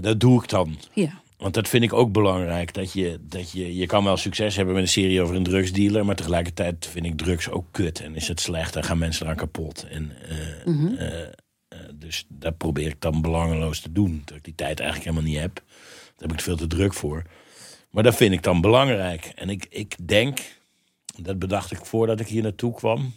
[0.00, 0.78] Dat doe ik dan.
[0.92, 1.22] Ja.
[1.36, 2.74] Want dat vind ik ook belangrijk.
[2.74, 6.04] Dat je, dat je, je kan wel succes hebben met een serie over een drugsdealer.
[6.04, 8.00] Maar tegelijkertijd vind ik drugs ook kut.
[8.00, 9.86] En is het slecht en gaan mensen eraan kapot.
[9.90, 10.12] En,
[10.64, 10.94] Mhm.
[11.94, 14.22] dus dat probeer ik dan belangeloos te doen.
[14.24, 15.54] Dat ik die tijd eigenlijk helemaal niet heb.
[15.54, 17.22] Daar heb ik veel te druk voor.
[17.90, 19.32] Maar dat vind ik dan belangrijk.
[19.34, 20.40] En ik, ik denk,
[21.22, 23.14] dat bedacht ik voordat ik hier naartoe kwam.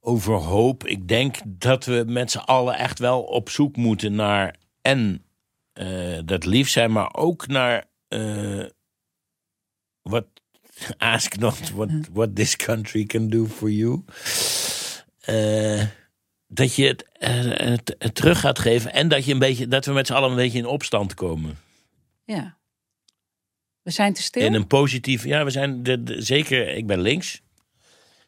[0.00, 0.86] Over hoop.
[0.86, 4.56] Ik denk dat we met z'n allen echt wel op zoek moeten naar.
[4.82, 5.24] En
[5.72, 7.84] eh, dat lief zijn, maar ook naar.
[8.08, 8.64] eh,
[10.02, 10.26] wat.
[10.98, 14.04] Ask not what, what this country can do for you.
[15.20, 15.82] Eh,
[16.46, 17.04] dat je het,
[17.58, 18.92] het, het terug gaat geven.
[18.92, 21.58] En dat, je een beetje, dat we met z'n allen een beetje in opstand komen.
[22.24, 22.56] ja.
[23.86, 24.42] We zijn te stil.
[24.42, 25.24] In een positief.
[25.24, 26.68] Ja, we zijn de, de- zeker.
[26.68, 27.42] Ik ben links.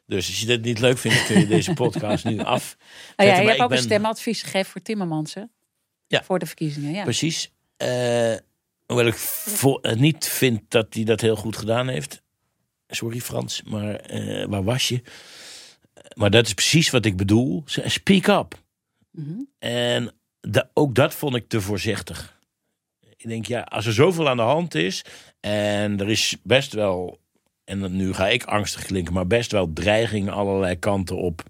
[0.05, 2.77] Dus als je dat niet leuk vindt, kun je deze podcast nu af.
[3.15, 5.43] Nou ja, je hebt ook ben- een stemadvies gegeven voor Timmermans, hè?
[6.07, 6.23] Ja.
[6.23, 7.03] Voor de verkiezingen, ja.
[7.03, 7.51] Precies.
[7.77, 8.35] Eh,
[8.85, 9.15] hoewel ik
[9.81, 12.21] eh, niet vind dat hij dat heel goed gedaan heeft.
[12.87, 15.01] Sorry Frans, maar eh, waar was je?
[16.13, 17.63] Maar dat is precies wat ik bedoel.
[17.65, 18.61] Speak up.
[19.11, 19.39] Mhm.
[19.59, 22.38] En da- ook dat vond ik te voorzichtig.
[23.21, 25.05] Ik denk, ja, als er zoveel aan de hand is...
[25.39, 27.19] en er is best wel...
[27.63, 29.13] en nu ga ik angstig klinken...
[29.13, 31.43] maar best wel dreiging allerlei kanten op...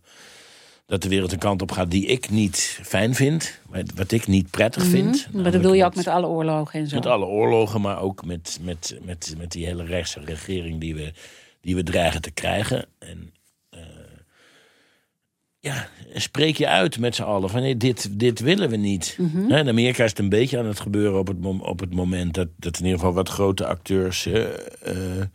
[0.85, 3.59] dat de wereld een kant op gaat die ik niet fijn vind.
[3.95, 5.25] wat- ik niet prettig vind.
[5.27, 5.35] Mhm.
[5.35, 6.95] Maar dat bedoel je ook met alle oorlogen en zo.
[6.95, 11.13] met alle oorlogen, maar ook met, met, met, met die hele rechtse regering die we,
[11.61, 12.85] die we dreigen te krijgen.
[12.99, 13.33] En
[15.59, 19.17] ja, spreek je uit met z'n allen van nee, dit, dit willen we niet.
[19.47, 22.33] Hè, In Amerika is het een beetje aan het gebeuren op het, op het moment
[22.33, 25.25] dat, dat in ieder geval wat grote acteurs eh, eh,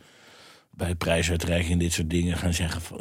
[0.71, 2.81] bij prijsuitreiking dit soort dingen gaan zeggen.
[2.81, 3.01] Van,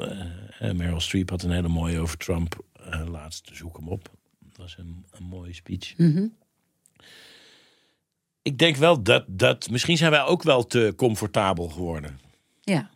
[0.59, 4.09] eh, Meryl Streep had een hele mooie over Trump eh, laatst, zoek hem op.
[4.39, 6.25] Dat was een, een mooie speech Mhm.
[8.41, 9.69] ik denk wel dat, dat.
[9.69, 12.19] Misschien zijn wij ook wel te comfortabel geworden.
[12.61, 12.89] Ja.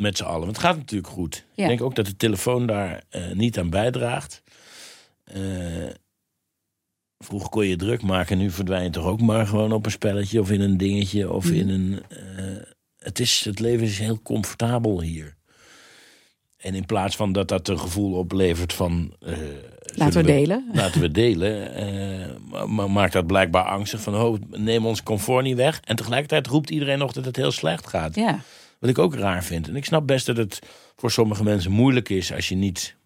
[0.00, 0.40] Met z'n allen.
[0.40, 1.44] Want het gaat natuurlijk goed.
[1.54, 1.62] Ja.
[1.62, 4.42] Ik denk ook dat de telefoon daar eh, niet aan bijdraagt.
[5.24, 5.40] Eh,
[7.18, 8.38] vroeger kon je druk maken.
[8.38, 11.32] Nu verdwijn je toch ook maar gewoon op een spelletje of in een dingetje.
[11.32, 11.54] Of Mhm.
[11.54, 12.02] in een.
[12.08, 12.62] eh,
[12.98, 15.36] het, is, het leven is heel comfortabel hier.
[16.56, 19.12] En in plaats van dat dat een gevoel oplevert van.
[19.94, 20.70] Laten we delen.
[20.72, 21.72] laten we delen.
[22.74, 25.80] maar maakt dat blijkbaar angstig van oh, neem ons comfort niet weg.
[25.84, 28.14] En tegelijkertijd roept iedereen nog dat het heel slecht gaat.
[28.14, 28.40] Ja.
[28.80, 29.68] Wat ik ook raar vind.
[29.68, 30.58] En ik snap best dat het
[30.96, 32.96] voor sommige mensen moeilijk is als je niet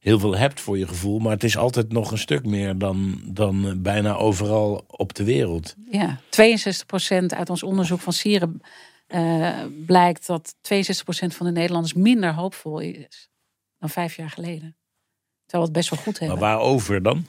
[0.00, 1.18] heel veel hebt voor je gevoel.
[1.18, 5.74] Maar het is altijd nog een stuk meer dan, dan bijna overal op de wereld.
[5.90, 8.60] Ja, 62% uit ons onderzoek van Sieren
[9.06, 10.56] eh, blijkt dat 62%
[11.08, 13.30] van de Nederlanders minder hoopvol is
[13.78, 14.76] dan vijf jaar geleden.
[15.46, 16.48] Terwijl we het best wel goed Maar hebben.
[16.48, 17.26] waarover dan?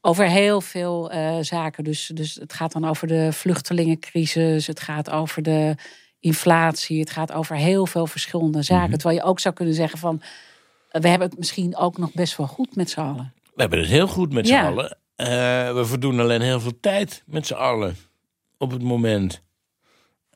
[0.00, 1.84] Over heel veel eh, zaken.
[1.84, 4.66] Dus, dus het gaat dan over de vluchtelingencrisis.
[4.66, 5.74] Het gaat over de
[6.20, 7.00] inflatie.
[7.00, 8.88] Het gaat over heel veel verschillende zaken.
[8.88, 8.98] Mhm.
[8.98, 10.22] Terwijl je ook zou kunnen zeggen van...
[10.90, 13.32] We hebben het misschien ook nog best wel goed met z'n allen.
[13.54, 14.66] We hebben het heel goed met z'n Ja.
[14.66, 14.98] allen.
[15.14, 15.26] Eh,
[15.74, 17.96] we verdoen alleen heel veel tijd met z'n allen.
[18.58, 19.42] Op het moment.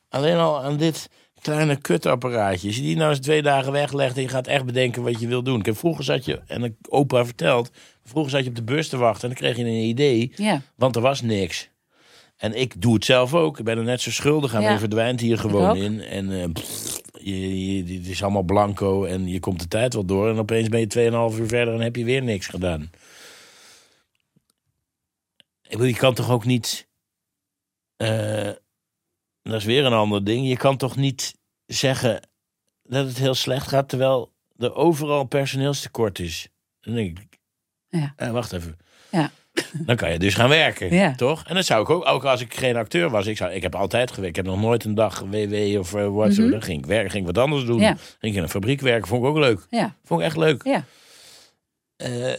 [0.09, 1.09] Alleen al aan dit
[1.41, 2.67] kleine kutapparaatje.
[2.67, 5.27] Als je die nou eens twee dagen weglegt en je gaat echt bedenken wat je
[5.27, 5.61] wil doen.
[5.61, 7.71] Kijk, vroeger zat je, en ik opa verteld,
[8.03, 10.61] vroeger zat je op de bus te wachten en dan kreeg je een idee, Ja,
[10.75, 11.69] want er was niks.
[12.41, 13.59] En ik doe het zelf ook.
[13.59, 14.61] Ik ben er net zo schuldig aan.
[14.61, 14.71] Ja.
[14.71, 16.01] Je verdwijnt hier gewoon in.
[16.01, 20.29] En pff, je, je, het is allemaal blanco en je komt de tijd wel door.
[20.29, 22.81] En opeens ben je 2,5 uur verder en heb je weer niks gedaan.
[25.63, 26.87] Ik bedoel, je kan toch ook niet...
[27.97, 28.51] eh,
[29.41, 30.47] dat is weer een ander ding.
[30.47, 32.29] Je kan toch niet zeggen
[32.83, 33.89] dat het heel slecht gaat...
[33.89, 36.47] terwijl er overal personeelstekort is.
[36.79, 37.39] Dan denk ik...
[37.87, 38.13] Ja.
[38.15, 38.77] eh, wacht even.
[39.11, 39.31] Ja.
[39.73, 41.15] Dan kan je dus gaan werken, Ja.
[41.15, 41.43] toch?
[41.47, 43.25] En dat zou ik ook, ook als ik geen acteur was.
[43.27, 44.37] Ik, zou, ik heb altijd gewerkt.
[44.37, 46.41] Ik heb nog nooit een dag WW of eh, wat zo.
[46.41, 46.51] Mhm.
[46.51, 47.79] Dan ging ik werken, ging ik wat anders doen.
[47.79, 47.95] Ja.
[47.97, 49.07] Ging ik in een fabriek werken.
[49.07, 49.65] Vond ik ook leuk.
[49.69, 50.63] ja, Vond ik echt leuk.
[50.63, 50.83] ja,
[51.95, 52.33] Eh,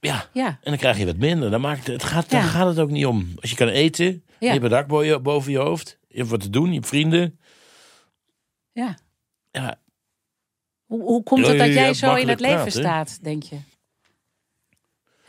[0.00, 0.46] ja, ja.
[0.46, 1.50] en dan krijg je wat minder.
[1.50, 2.30] Dan maakt het, het gaat.
[2.30, 3.32] Daar gaat het ook niet om.
[3.40, 4.86] Als je kan eten, je hebt een dak
[5.22, 5.98] boven je hoofd.
[6.08, 7.38] Je hebt wat te doen, je hebt vrienden.
[8.72, 8.96] ja.
[9.52, 9.80] Ja,
[10.86, 13.56] Hoe, hoe komt het dat jij zo in het leven staat, denk je?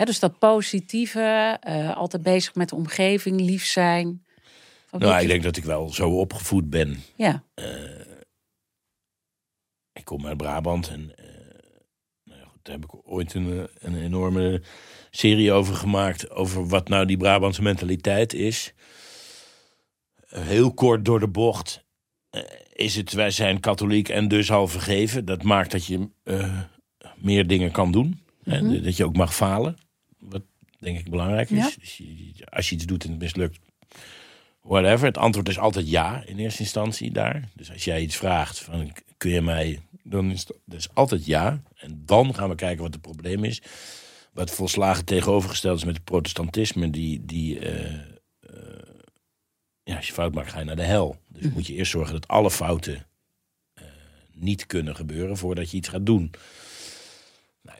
[0.05, 4.25] Dus dat positieve, eh, altijd bezig met de omgeving, lief zijn.
[4.91, 7.03] Nou, ik denk dat ik wel zo opgevoed ben.
[7.15, 7.43] Ja,
[9.93, 11.25] Ik kom uit Brabant en eh,
[12.23, 14.61] nou ja, goed, daar heb ik ooit een, eh, een enorme
[15.09, 16.29] serie over gemaakt.
[16.29, 18.73] Over wat nou die Brabantse mentaliteit is.
[20.29, 21.85] Eh, Heel kort door de bocht
[22.29, 22.41] eh,
[22.73, 25.25] is het, wij zijn katholiek en dus al vergeven.
[25.25, 26.59] Dat maakt dat je eh,
[27.15, 28.21] meer dingen kan doen.
[28.43, 29.77] hè, Dat je ook mag falen.
[30.21, 30.41] Wat
[30.79, 31.57] denk ik belangrijk is.
[31.57, 31.71] Ja.
[31.79, 32.01] Dus
[32.49, 33.60] als je iets doet en het mislukt,
[34.62, 35.05] whatever.
[35.05, 37.49] Het antwoord is altijd ja in eerste instantie daar.
[37.53, 41.62] Dus als jij iets vraagt van kun je mij, dan is het is altijd ja.
[41.75, 43.62] En dan gaan we kijken wat het probleem is.
[44.34, 47.93] Wat volslagen tegenovergesteld is met het protestantisme, die, die eh,
[48.39, 48.60] eh,
[49.84, 51.17] ja, als je fout maakt, ga je naar de hel.
[51.27, 53.07] Dus moet je eerst zorgen dat alle fouten
[53.73, 53.84] eh,
[54.34, 56.31] niet kunnen gebeuren voordat je iets gaat doen.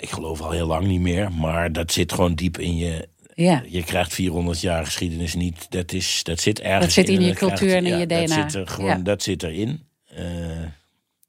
[0.02, 3.64] Ik geloof al heel lang niet meer, maar dat zit gewoon diep in je, Ja.
[3.68, 5.72] je krijgt 400 jaar geschiedenis niet.
[5.72, 8.06] Dat, is, dat zit ergens Dat zit in je krijgt- cultuur en in ja, je
[8.06, 8.18] DNA.
[8.20, 8.98] Dat zit er, gewoon, Ja.
[8.98, 9.88] dat zit erin.
[10.06, 10.26] Eh,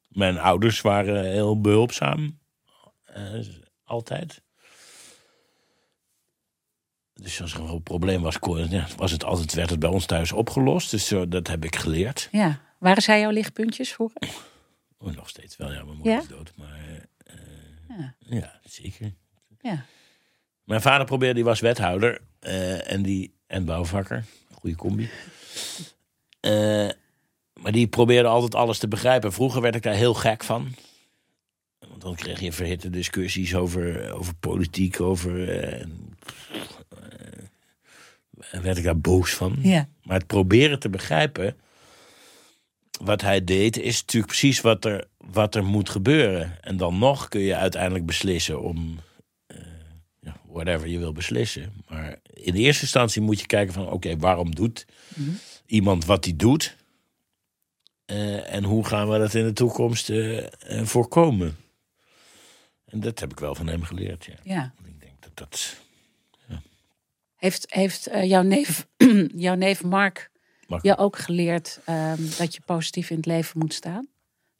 [0.09, 2.39] mijn ouders waren heel behulpzaam.
[3.05, 3.23] Eh,
[3.85, 4.43] altijd.
[7.15, 8.37] Dus als er een probleem was,
[8.97, 10.91] was het altijd, werd het bij ons thuis opgelost.
[10.91, 12.29] Dus zo, dat heb ik geleerd.
[12.33, 12.61] ja.
[12.79, 14.23] Waren zij jouw lichtpuntjes vroeger?
[14.99, 15.83] Oh, nog steeds wel, ja.
[15.85, 16.21] Mijn moeder Ja?
[16.21, 16.53] is dood.
[16.57, 16.92] Maar eh,
[17.99, 18.15] Ja.
[18.19, 19.15] ja, zeker.
[19.61, 19.85] Ja.
[20.65, 24.25] Mijn vader probeerde, die was wethouder eh, en, die, en bouwvakker.
[24.53, 25.11] Goede combi.
[26.41, 26.89] Eh,
[27.53, 29.33] maar die probeerde altijd alles te begrijpen.
[29.33, 30.75] Vroeger werd ik daar heel gek van.
[31.89, 35.49] Want dan kreeg je verhitte discussies over, over politiek, over.
[35.49, 35.81] eh,
[38.51, 39.57] eh, werd ik daar boos van.
[39.63, 39.89] Ja.
[40.03, 41.57] Maar het proberen te begrijpen.
[43.03, 46.63] Wat hij deed, is natuurlijk precies wat er, wat er moet gebeuren.
[46.63, 49.01] En dan nog kun je uiteindelijk beslissen om
[49.47, 51.73] eh, whatever je wil beslissen.
[51.89, 54.87] Maar in de eerste instantie moet je kijken van oké, waarom doet
[55.67, 56.77] iemand wat hij doet?
[58.05, 60.47] Eh, en hoe gaan we dat in de toekomst eh,
[60.83, 61.57] voorkomen?
[62.85, 64.35] En dat heb ik wel van hem geleerd, ja.
[64.43, 64.75] ja.
[64.85, 65.81] Ik denk dat dat...
[67.37, 68.87] Heeft, heeft jouw, neef,
[69.47, 70.31] jouw neef Mark
[70.73, 74.09] Mag je ook geleerd ehm, dat je positief in het leven moet staan?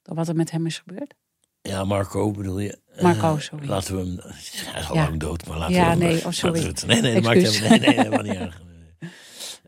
[0.03, 1.13] Door wat er met hem is gebeurd?
[1.61, 2.79] Ja, Marco bedoel je?
[3.01, 3.67] Marco, Eh, sorry.
[3.67, 4.19] Laten we hem...
[4.71, 5.03] Hij is al Ja.
[5.03, 5.97] lang dood, maar laten Ja, we hem...
[5.99, 6.63] nee, oh, sorry.
[6.63, 8.61] het- nee, nee, dat maakt helemaal, nee, nee, helemaal niet erg.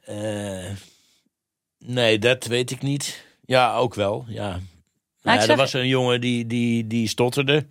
[0.06, 0.71] Eh,
[1.78, 3.26] nee, dat weet ik niet.
[3.45, 4.50] Ja, ook wel, ja.
[4.50, 4.60] Nou,
[5.21, 7.67] ja, er zeg- was een jongen die, die, die stotterde.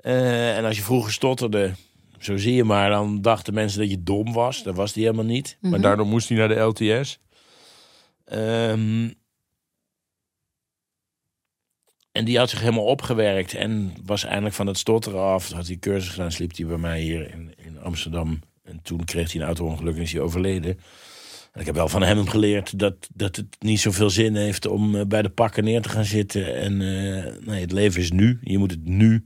[0.00, 1.72] Eh, en als je vroeger stotterde,
[2.18, 4.62] zo zie je maar, dan dachten mensen dat je dom was.
[4.62, 5.56] Dat was hij helemaal niet.
[5.60, 7.18] Maar daardoor moest hij naar de LTS.
[8.24, 9.10] Ehm,
[12.16, 15.50] en die had zich helemaal opgewerkt en was eindelijk van het stotteren af.
[15.50, 18.40] Had hij cursus gedaan, sliep hij bij mij hier in, in Amsterdam.
[18.64, 20.78] En toen kreeg hij een auto-ongeluk en is hij overleden.
[21.52, 24.94] En ik heb wel van hem geleerd dat, dat het niet zoveel zin heeft om
[24.96, 26.54] eh, bij de pakken neer te gaan zitten.
[26.56, 28.38] En eh, nee, het leven is nu.
[28.42, 29.24] Je moet het nu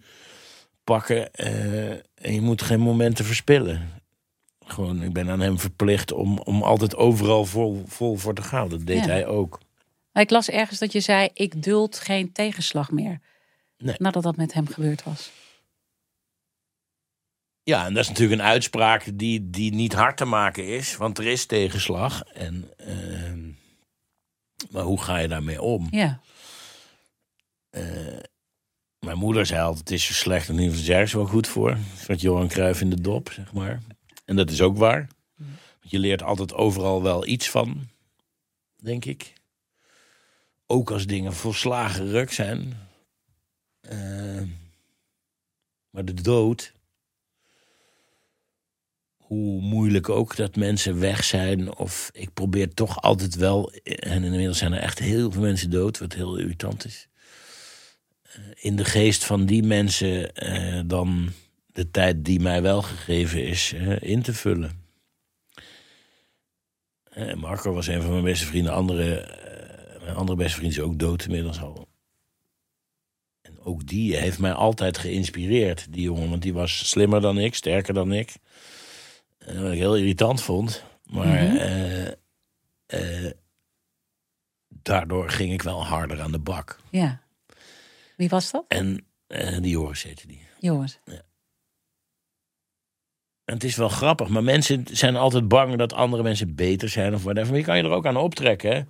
[0.84, 1.32] pakken.
[1.32, 3.88] eh, en je moet geen momenten verspillen.
[4.66, 8.68] Gewoon, ik ben aan hem verplicht om, om altijd overal vol, vol voor te gaan.
[8.68, 9.10] Dat deed Ja.
[9.10, 9.60] hij ook.
[10.20, 13.20] Ik las ergens dat je zei: ik duld geen tegenslag meer.
[13.78, 13.94] Nee.
[13.98, 15.30] Nadat dat met hem gebeurd was.
[17.62, 20.96] Ja, en dat is natuurlijk een uitspraak die, die niet hard te maken is.
[20.96, 22.22] Want er is tegenslag.
[22.22, 23.50] En, ehm,
[24.70, 25.88] maar hoe ga je daarmee om?
[25.90, 26.20] Ja.
[27.70, 27.82] Eh,
[28.98, 31.76] mijn moeder zei altijd, het is zo slecht en niet is ergens wel goed voor.
[32.06, 33.82] Zat Johan Cruijff in de dop, zeg maar.
[34.24, 35.08] En dat is ook waar.
[35.80, 37.88] Want je leert altijd overal wel iets van,
[38.76, 39.32] denk ik.
[40.70, 42.88] Ook als dingen volslagen ruk zijn.
[43.80, 44.42] Eh,
[45.90, 46.74] maar de dood,
[49.16, 51.76] hoe moeilijk ook dat mensen weg zijn.
[51.76, 55.98] Of ik probeer toch altijd wel, en inmiddels zijn er echt heel veel mensen dood,
[55.98, 57.08] wat heel irritant is
[58.54, 61.32] in de geest van die mensen eh, dan
[61.66, 64.88] de tijd die mij wel gegeven is eh, in te vullen.
[67.04, 68.72] Eh, Marco was een van mijn beste vrienden.
[68.72, 69.38] Andere,
[70.10, 71.88] eh, andere beste vriend is ook dood inmiddels al.
[73.40, 76.30] En ook die heeft mij altijd geïnspireerd, die jongen.
[76.30, 78.34] Want die was slimmer dan ik, sterker dan ik.
[79.38, 80.84] Eh, wat ik heel irritant vond.
[81.04, 81.56] Maar Mhm.
[82.86, 83.30] eh,
[84.68, 86.78] daardoor ging ik wel harder aan de bak.
[86.90, 87.20] Ja.
[88.16, 88.64] Wie was dat?
[88.68, 89.04] En
[89.60, 90.46] die Joris heette die.
[90.58, 90.98] Jongens.
[93.44, 97.14] En het is wel grappig, maar mensen zijn altijd bang dat andere mensen beter zijn
[97.14, 97.48] of whatever.
[97.50, 98.88] Maar je kan je er ook aan optrekken?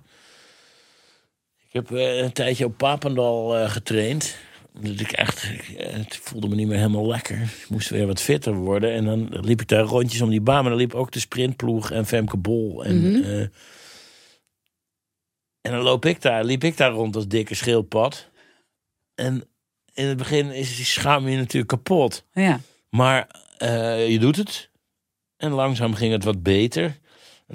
[1.71, 4.35] Ik heb eh, een tijdje op Papendal eh, getraind.
[4.79, 5.43] Dat ik echt,
[5.77, 7.41] eh, het voelde me niet meer helemaal lekker.
[7.41, 8.93] Ik moest weer wat fitter worden.
[8.93, 10.61] En dan liep ik daar rondjes om die baan.
[10.61, 12.83] Maar dan liep ook de sprintploeg en Femke Bol.
[12.83, 13.47] En, Mhm.
[15.61, 18.29] en dan loop ik daar, liep ik daar rond als dikke schildpad.
[19.15, 19.43] En
[19.93, 22.25] in het begin is die schaam je natuurlijk kapot.
[22.33, 22.59] Ja.
[22.89, 23.27] Maar
[24.07, 24.69] je doet het.
[25.37, 26.83] En langzaam ging het wat beter.
[26.83, 26.91] En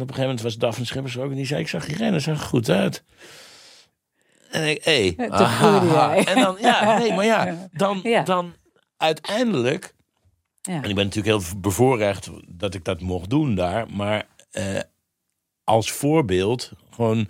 [0.03, 1.31] op een gegeven moment was Daphne Schippers er ook.
[1.31, 3.05] En die zei, ik zag je rennen, zag er goed uit.
[4.57, 5.15] En ik, hé.
[5.17, 5.29] Hey.
[6.25, 7.69] En dan, ja, nee, maar ja.
[7.73, 8.55] Dan, dan
[8.97, 9.95] uiteindelijk...
[10.63, 10.83] Ja.
[10.83, 13.91] En ik ben natuurlijk heel bevoorrecht dat ik dat mocht doen daar.
[13.91, 14.81] Maar eh,
[15.65, 17.29] als voorbeeld, gewoon...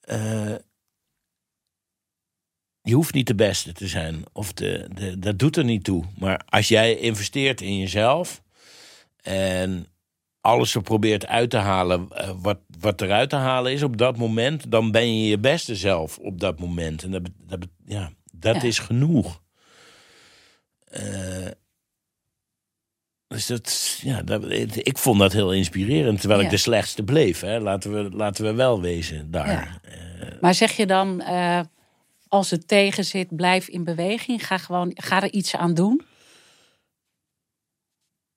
[0.00, 0.54] eh,
[2.80, 4.24] je hoeft niet de beste te zijn.
[4.32, 6.04] Of de, de, dat doet er niet toe.
[6.18, 8.42] Maar als jij investeert in jezelf...
[9.22, 9.86] en
[10.48, 14.16] alles er probeert uit te halen eh, wat, wat eruit te halen is op dat
[14.16, 14.70] moment...
[14.70, 17.02] dan ben je je beste zelf op dat moment.
[17.02, 18.62] En dat, dat, ja, dat Ja.
[18.62, 19.42] is genoeg.
[20.84, 21.46] Eh,
[23.26, 24.44] dus dat, ja, dat,
[24.76, 26.18] ik vond dat heel inspirerend.
[26.20, 26.46] Terwijl Ja.
[26.46, 27.40] ik de slechtste bleef.
[27.40, 27.60] Hè.
[27.60, 29.48] Laten, we, laten we wel wezen daar.
[29.48, 29.80] Ja.
[29.82, 31.22] Eh, Maar zeg je dan,
[32.28, 34.46] als het tegen zit, blijf in beweging.
[34.46, 36.02] Ga, gewoon, ga er iets aan doen.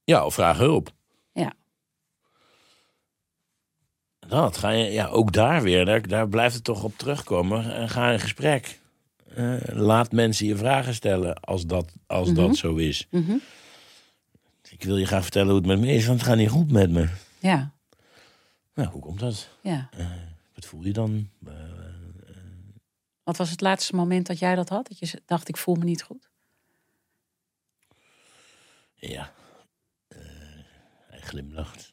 [0.03, 0.91] Ja, of vraag hulp.
[1.33, 1.53] Ja.
[4.39, 7.73] Dat ga je, ja, ook daar weer, daar, daar blijft het toch op terugkomen.
[7.75, 8.79] En ga in gesprek.
[9.35, 12.35] Eh, laat mensen je vragen stellen als dat, als Mhm.
[12.35, 13.07] dat zo is.
[13.09, 13.35] Mhm.
[14.69, 16.71] Ik wil je graag vertellen hoe het met me is, want het gaat niet goed
[16.71, 17.09] met me.
[17.39, 17.71] Ja,
[18.73, 19.49] Nou, hoe komt dat?
[19.61, 19.89] ja.
[20.55, 21.29] Wat voel je dan?
[21.45, 21.53] Eh,
[23.23, 24.87] Wat was het laatste moment dat jij dat had?
[24.87, 26.29] Dat je dacht, ik voel me niet goed?
[28.95, 29.31] ja,
[30.07, 30.17] Eh,
[31.09, 31.90] hij glimlacht.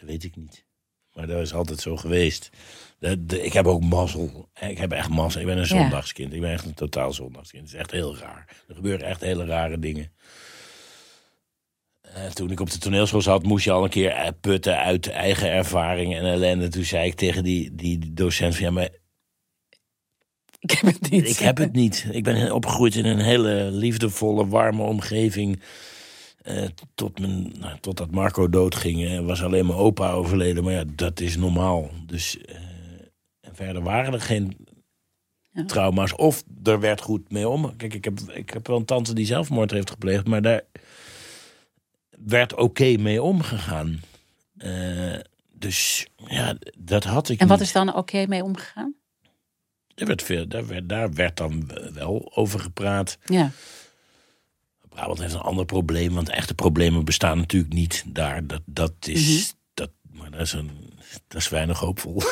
[0.00, 0.64] Dat weet ik niet.
[1.12, 2.50] Maar dat is altijd zo geweest.
[2.98, 4.48] De, de- ik heb ook mazzel.
[4.60, 5.40] Ik heb echt mazzel.
[5.40, 6.32] Ik ben een zondagskind.
[6.32, 7.62] Ik ben echt een totaal zondagskind.
[7.62, 8.62] Het is echt heel raar.
[8.68, 10.12] Er gebeuren echt hele rare dingen.
[12.00, 15.08] Eh, toen ik op de toneelschool zat, moest je al een keer eh, putten uit
[15.08, 16.68] eigen ervaring en ellende.
[16.68, 18.88] Toen zei ik tegen die, die docent van ja, maar
[20.58, 21.28] Ik heb het niet.
[21.28, 22.06] ik heb het niet.
[22.10, 25.62] Ik ben opgegroeid in een hele liefdevolle, warme omgeving.
[26.46, 30.64] Eh, tot mijn, nou, totdat Marco doodging, was alleen mijn opa overleden.
[30.64, 31.90] Maar ja, dat is normaal.
[32.06, 32.54] Dus eh,
[33.40, 34.56] en verder waren er geen
[35.50, 35.64] Ja.
[35.64, 36.14] trauma's.
[36.14, 37.76] Of er werd goed mee om.
[37.76, 40.26] Kijk, ik heb, ik heb wel een tante die zelfmoord heeft gepleegd.
[40.26, 40.62] Maar daar
[42.24, 44.00] werd oké mee omgegaan.
[44.56, 45.14] Eh,
[45.52, 47.66] dus ja, dat had ik En wat niet.
[47.66, 48.94] is dan oké mee omgegaan?
[49.94, 53.18] Er werd veel, daar, werd, daar werd dan wel over gepraat.
[53.24, 53.50] Ja,
[54.96, 58.46] Brabant heeft een ander probleem, want echte problemen bestaan natuurlijk niet daar.
[58.46, 59.54] Dat, dat is.
[59.74, 60.70] dat, maar dat is, een,
[61.28, 62.22] dat is weinig hoopvol.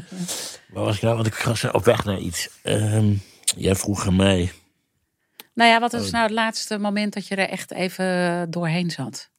[0.72, 1.14] Waar was ik nou?
[1.14, 2.48] Want ik was op weg naar iets.
[2.62, 3.12] Ehm,
[3.56, 4.52] jij vroeg aan mij.
[5.54, 6.10] Nou ja, wat is Oh.
[6.12, 9.30] nou het laatste moment dat je er echt even doorheen zat?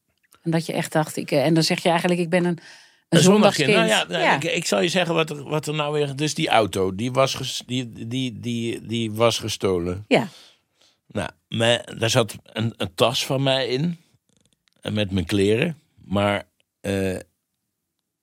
[0.42, 2.58] En dat je echt dacht, ik, eh, en dan zeg je eigenlijk, ik ben een,
[3.10, 3.70] een, zondagskind.
[3.74, 4.36] Nou ja, Ja.
[4.36, 6.16] Ik, ik zal je zeggen wat er, wat er nou weer.
[6.16, 10.06] Dus die auto, die was, ges- die, die, die, die was gestolen.
[10.08, 10.28] Ja.
[11.08, 11.30] Nou,
[11.98, 13.98] daar zat een, een tas van mij in.
[14.82, 15.78] En met mijn kleren.
[16.06, 16.44] Maar
[16.82, 17.18] eh,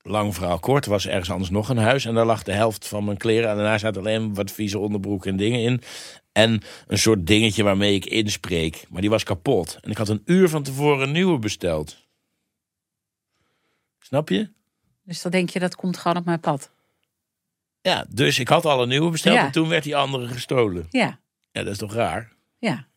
[0.02, 2.04] lang verhaal kort, er was ergens anders nog een huis.
[2.04, 3.50] En daar lag de helft van mijn kleren.
[3.50, 5.82] En daarna zaten alleen wat vieze onderbroeken en dingen in.
[6.32, 8.86] En een soort dingetje waarmee ik inspreek.
[8.88, 9.78] Maar die was kapot.
[9.80, 11.96] En ik had een uur van tevoren een nieuwe besteld.
[13.98, 14.50] Snap je?
[15.02, 16.70] Dus dan denk je, dat komt gewoon op mijn pad.
[17.80, 19.34] Ja, dus ik had al een nieuwe besteld.
[19.34, 19.44] Ja.
[19.44, 20.86] En toen werd die andere gestolen.
[20.90, 21.20] Ja,
[21.52, 22.32] Ja, dat is toch raar?
[22.60, 22.88] Ja.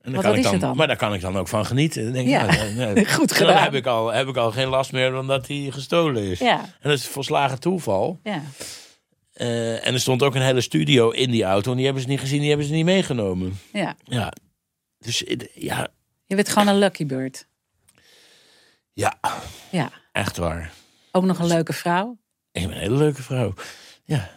[0.00, 0.76] En kan ik dan, dan?
[0.76, 2.04] Maar daar kan ik dan ook van genieten.
[2.04, 2.44] Dan denk ik, Ja.
[2.46, 3.06] nou, nee, nee.
[3.06, 3.62] Goed Dan gedaan.
[3.62, 6.38] heb ik, al, heb ik al geen last meer dan dat hij gestolen is.
[6.38, 8.20] Ja, En dat is volslagen toeval.
[8.22, 8.42] ja.
[9.32, 11.70] Eh, en er stond ook een hele studio in die auto.
[11.70, 13.58] En die hebben ze niet gezien, die hebben ze niet meegenomen.
[13.72, 13.96] ja.
[14.04, 14.32] Ja.
[14.98, 15.88] Dus eh, ja,
[16.26, 17.46] Je bent gewoon een lucky bird.
[18.92, 19.18] ja,
[19.70, 19.90] Ja.
[20.12, 20.72] echt waar.
[21.12, 22.18] Ook nog een leuke vrouw.
[22.52, 23.54] Ik ben een hele leuke vrouw.
[24.04, 24.30] Ja.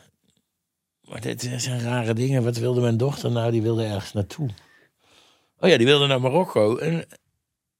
[1.09, 2.43] Maar dit zijn rare dingen.
[2.43, 3.51] Wat wilde mijn dochter nou?
[3.51, 4.49] Die wilde ergens naartoe.
[5.59, 6.77] Oh ja, die wilde naar Marokko.
[6.77, 7.05] En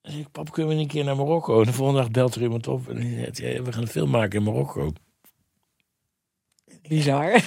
[0.02, 1.60] zei ik, pap, kunnen we een keer naar Marokko?
[1.60, 2.90] En de volgende dag belt er iemand op.
[2.90, 4.94] En die zegt, ja, we gaan een film maken in Marokko.
[6.88, 7.44] Bizar.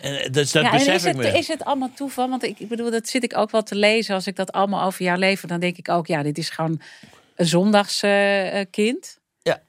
[0.00, 1.38] En, eh, dus dat ja, en besef is ik het, me.
[1.38, 2.28] is het allemaal toeval?
[2.28, 4.14] Want ik, ik bedoel, dat zit ik ook wel te lezen.
[4.14, 6.80] Als ik dat allemaal over jouw leven, dan denk ik ook, ja, dit is gewoon
[7.34, 9.18] een zondagskind.
[9.42, 9.62] Ja.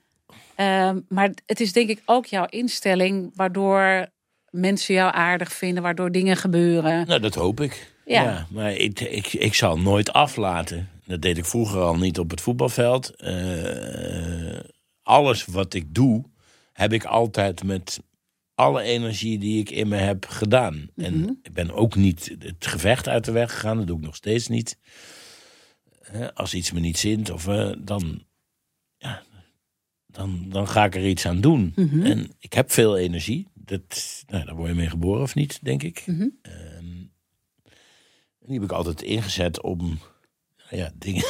[0.56, 4.08] Ehm, maar het is denk ik ook jouw instelling, waardoor
[4.52, 7.08] mensen jou aardig vinden, waardoor dingen gebeuren.
[7.08, 7.94] Nou, dat hoop ik.
[8.06, 8.24] Ja.
[8.24, 10.90] Ja, maar ik, ik, ik zal nooit aflaten.
[11.06, 13.16] Dat deed ik vroeger al niet op het voetbalveld.
[13.16, 14.60] Eh,
[15.02, 16.24] alles wat ik doe,
[16.74, 18.00] heb ik altijd met
[18.56, 20.90] alle energie die ik in me heb gedaan.
[20.96, 23.78] En ik ben ook niet het gevecht uit de weg gegaan.
[23.78, 24.78] Dat doe ik nog steeds niet.
[26.02, 28.24] Eh, als iets me niet zint, of, eh, dan,
[30.12, 31.74] dan, dan ga ik er iets aan doen.
[32.04, 33.48] En ik heb veel energie.
[33.54, 36.04] Dat, nou, daar word je mee geboren of niet, denk ik.
[36.06, 36.28] Mhm.
[36.42, 36.58] Ehm,
[38.40, 39.78] En die heb ik altijd ingezet om
[40.70, 41.24] nou ja, dingen,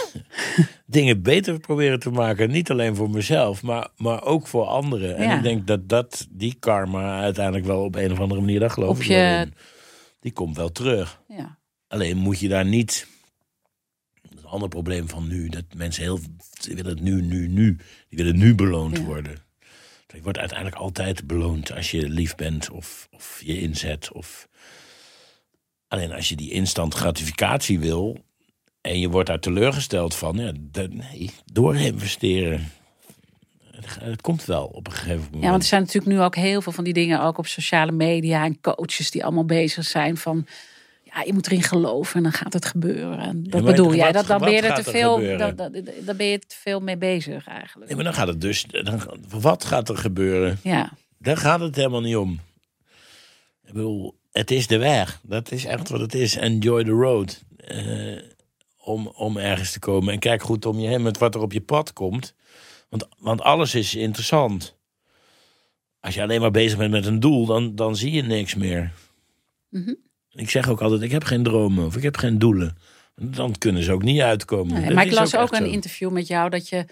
[0.85, 2.49] dingen beter proberen te maken.
[2.51, 5.15] Niet alleen voor mezelf, maar, maar ook voor anderen.
[5.15, 8.69] En ik denk dat, dat die karma uiteindelijk wel op een of andere manier, daar
[8.69, 9.13] geloof je-
[10.19, 11.21] die komt wel terug.
[11.27, 11.57] Ja.
[11.87, 13.07] Alleen moet je daar niet.
[14.49, 15.49] Een ander probleem van nu.
[15.49, 16.19] Dat mensen heel.
[16.61, 17.77] Ze willen het nu, nu, nu.
[18.09, 19.03] Die willen nu beloond Ja.
[19.03, 19.37] worden.
[20.07, 24.11] Je wordt uiteindelijk altijd beloond als je lief bent of, of je inzet.
[24.11, 24.47] Of...
[25.87, 28.17] Alleen als je die instant gratificatie wil.
[28.81, 30.37] en je wordt daar teleurgesteld van.
[30.37, 32.71] Ja, dat, nee, doorinvesteren.
[33.71, 35.43] Het, het komt wel op een gegeven moment.
[35.43, 37.91] Ja, want er zijn natuurlijk nu ook heel veel van die dingen ook op sociale
[37.91, 40.45] media en coaches die allemaal bezig zijn van
[41.13, 43.19] ja, je moet erin geloven en dan gaat het gebeuren.
[43.19, 45.55] En dat bedoel jij, dat, dan ben je er te veel, dan,
[46.05, 47.87] dan, ben je te veel mee bezig eigenlijk.
[47.87, 48.65] Nee, maar dan gaat het dus.
[48.65, 50.59] Dan, wat gaat er gebeuren?
[50.63, 52.39] Ja, Daar gaat het helemaal niet om.
[53.65, 55.19] Ik bedoel, het is de weg.
[55.23, 56.35] Dat is echt wat het is.
[56.35, 57.43] Enjoy the road.
[57.57, 58.17] Eh,
[58.77, 60.13] om, om ergens te komen.
[60.13, 62.35] En kijk goed om je heen met wat er op je pad komt.
[62.89, 64.77] Want, want alles is interessant.
[65.99, 68.91] Als je alleen maar bezig bent met een doel, dan, dan zie je niks meer.
[69.69, 69.93] Mhm.
[70.39, 72.77] Ik zeg ook altijd, ik heb geen dromen of ik heb geen doelen.
[73.15, 74.81] Dan kunnen ze ook niet uitkomen.
[74.81, 75.71] Nee, maar ik las ook, een zo.
[75.71, 76.85] interview met jou dat je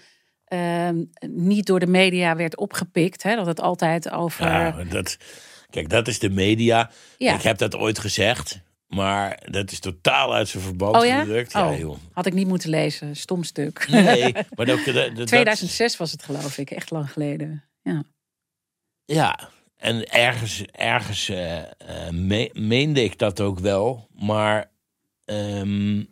[0.44, 3.22] ehm, niet door de media werd opgepikt.
[3.22, 3.36] Hè?
[3.36, 4.46] Dat het altijd over.
[4.46, 5.16] Ja, dat,
[5.70, 6.90] kijk, dat is de media.
[7.18, 7.34] Ja.
[7.34, 11.22] Ik heb dat ooit gezegd, maar dat is totaal uit zijn verband Oh ja?
[11.22, 11.78] Ja, Oh.
[11.78, 11.96] joh.
[12.12, 13.88] Had ik niet moeten lezen, stom stuk.
[13.90, 14.84] Nee, maar dat,
[15.14, 17.64] dat- 2006 was het geloof ik, echt lang geleden.
[17.82, 18.02] Ja.
[19.04, 24.70] ja, en ergens, ergens eh, eh, me- meende ik dat ook wel, maar
[25.24, 26.04] ehm,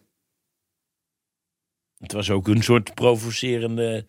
[1.98, 4.06] het was ook een soort provocerende.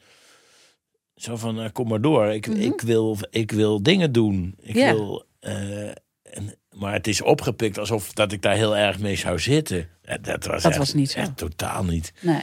[1.15, 2.27] Zo van, eh, kom maar door.
[2.27, 2.59] Ik, Mhm.
[2.61, 4.55] ik, wil, ik wil dingen doen.
[4.59, 9.39] Ik wil, en, maar het is opgepikt alsof dat ik daar heel erg mee zou
[9.39, 9.89] zitten.
[10.21, 11.19] Dat was, Dat echt- was niet zo.
[11.19, 12.13] echt totaal niet.
[12.21, 12.41] Nee.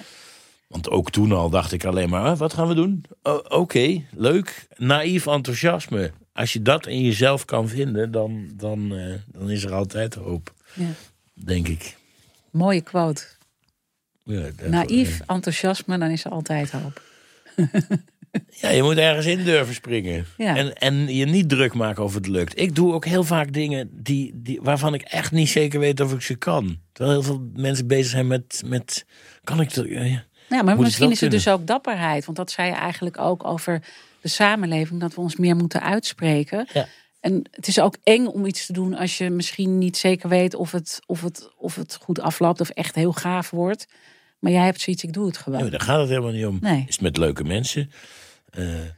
[0.68, 3.04] Want ook toen al dacht ik alleen maar, "Ah, wat gaan we doen?
[3.48, 4.66] Oké, leuk.
[4.76, 6.12] Naïef enthousiasme.
[6.35, 10.55] Als je dat in jezelf kan vinden, dan, dan, eh, dan is er altijd hoop.
[10.74, 10.89] Ja.
[11.35, 11.97] Denk ik.
[12.51, 13.22] Mooie quote.
[14.22, 17.03] Ja, Naïef enthousiasme, dan is er altijd hoop.
[18.49, 20.26] Ja, je moet ergens in durven springen.
[20.37, 20.57] Ja.
[20.57, 22.61] En, en je niet druk maken of het lukt.
[22.61, 26.12] Ik doe ook heel vaak dingen die, die, waarvan ik echt niet zeker weet of
[26.12, 26.78] ik ze kan.
[26.93, 28.62] Terwijl heel veel mensen bezig zijn met...
[28.66, 29.07] met
[29.45, 29.87] kan ik dat?
[30.49, 32.24] Ja, maar misschien is het dus ook dapperheid.
[32.24, 33.82] Want dat zei je eigenlijk ook over
[34.24, 35.00] de samenleving.
[35.00, 36.68] Dat we ons meer moeten uitspreken.
[36.72, 36.86] Ja.
[37.20, 40.54] En het is ook eng om iets te doen als je misschien niet zeker weet
[40.54, 43.86] of het, of het, of het goed afloopt of echt heel gaaf wordt.
[44.38, 45.60] Maar jij hebt zoiets, ik doe het gewoon.
[45.60, 46.58] Nee, daar gaat het helemaal niet om.
[46.60, 46.84] Nee.
[46.88, 47.90] Is met leuke mensen.
[48.50, 48.88] Eh, eh,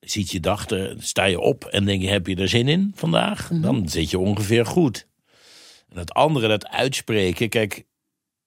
[0.00, 2.92] ziet je dag, er- sta je op en denk je, heb je er zin in
[2.94, 3.50] vandaag?
[3.50, 3.60] Mhm.
[3.60, 5.06] Dan zit je ongeveer goed.
[5.88, 7.48] En dat andere, dat uitspreken.
[7.48, 7.84] Kijk,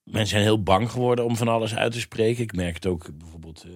[0.04, 2.44] mensen zijn heel bang geworden om van alles uit te spreken.
[2.44, 3.64] Ik merk het ook bijvoorbeeld...
[3.68, 3.72] eh,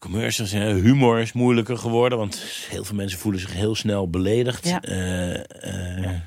[0.00, 2.18] commercials, humor is moeilijker geworden.
[2.18, 2.38] Want
[2.68, 4.68] heel veel mensen voelen zich heel snel beledigd.
[4.68, 4.82] Ja.
[4.82, 6.20] Eh, eh,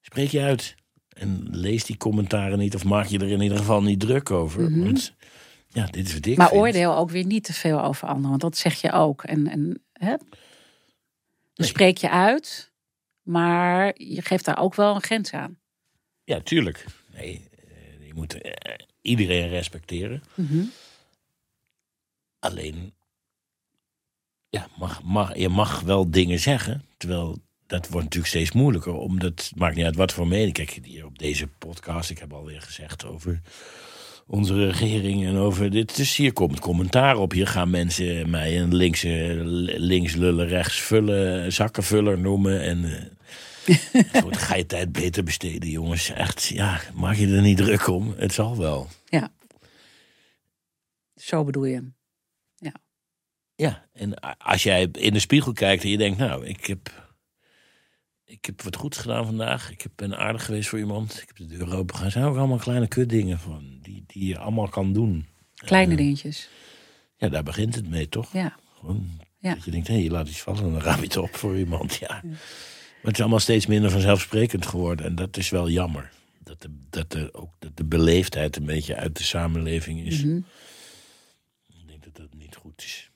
[0.00, 0.74] spreek je uit.
[1.08, 2.74] En lees die commentaren niet.
[2.74, 4.70] Of maak je er in ieder geval niet druk over.
[4.70, 4.82] Mhm.
[4.84, 5.14] Want
[5.68, 6.60] ja, dit is wat ik maar vind.
[6.60, 8.28] oordeel ook weer niet te veel over anderen.
[8.30, 9.24] Want dat zeg je ook.
[9.24, 10.16] En, en hè?
[10.16, 10.26] Dan
[11.54, 11.68] Nee.
[11.68, 12.72] spreek je uit.
[13.22, 15.58] Maar je geeft daar ook wel een grens aan.
[16.24, 16.84] Ja, tuurlijk.
[17.14, 18.36] Nee, eh, je moet
[19.00, 20.22] iedereen respecteren.
[20.34, 20.62] Mhm.
[22.38, 22.94] Alleen,
[24.48, 26.84] ja, mag, mag, je mag wel dingen zeggen.
[26.96, 28.94] Terwijl dat wordt natuurlijk steeds moeilijker.
[28.94, 30.52] Omdat het maakt niet uit wat voor mening.
[30.52, 33.40] Kijk, hier op deze podcast, ik heb alweer gezegd over
[34.26, 35.96] onze regering en over dit.
[35.96, 37.32] Dus hier komt commentaar op.
[37.32, 39.40] Hier gaan mensen mij een linkse,
[39.76, 42.62] links lullen, rechts vullen, zakkenvuller noemen.
[42.62, 43.10] En
[44.22, 46.10] goed, ga je tijd beter besteden, jongens.
[46.10, 48.14] Echt, ja, maak je er niet druk om.
[48.16, 48.88] Het zal wel.
[51.14, 51.92] Zo bedoel je
[52.58, 52.72] hem.
[53.54, 57.12] Ja, en als jij in de spiegel kijkt en je denkt, nou, ik heb,
[58.24, 59.70] ik heb wat goeds gedaan vandaag.
[59.70, 61.12] Ik heb- ben aardig geweest voor iemand.
[61.22, 62.10] Ik heb de deur open gegaan.
[62.10, 65.26] Zijn ook allemaal kleine kutdingen van, die, die je allemaal kan doen.
[65.54, 66.48] Kleine Eh, dingetjes.
[67.16, 68.32] Ja, daar begint het mee, toch?
[68.32, 68.56] Ja.
[68.78, 69.54] Gewoon Ja.
[69.54, 71.58] Dat je denkt, hé, je laat iets vallen en dan raam je het op voor
[71.58, 71.94] iemand.
[71.94, 72.20] Ja.
[72.22, 75.06] Maar het is allemaal steeds minder vanzelfsprekend geworden.
[75.06, 76.12] En dat is wel jammer.
[76.38, 80.24] Dat de, dat de, ook dat de beleefdheid een beetje uit de samenleving is.
[80.24, 80.40] Mhm
[81.86, 83.10] denk dat dat niet goed.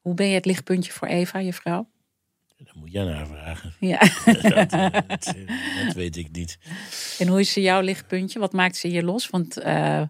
[0.00, 1.88] Hoe ben je het lichtpuntje voor Eva, je vrouw?
[2.56, 3.74] Daar moet jij naar vragen.
[3.80, 3.98] Ja.
[4.24, 6.58] dat, eh, dat, eh, dat weet ik niet.
[7.18, 8.38] En hoe is ze jouw lichtpuntje?
[8.38, 9.30] Wat maakt ze je los?
[9.30, 10.02] Want eh,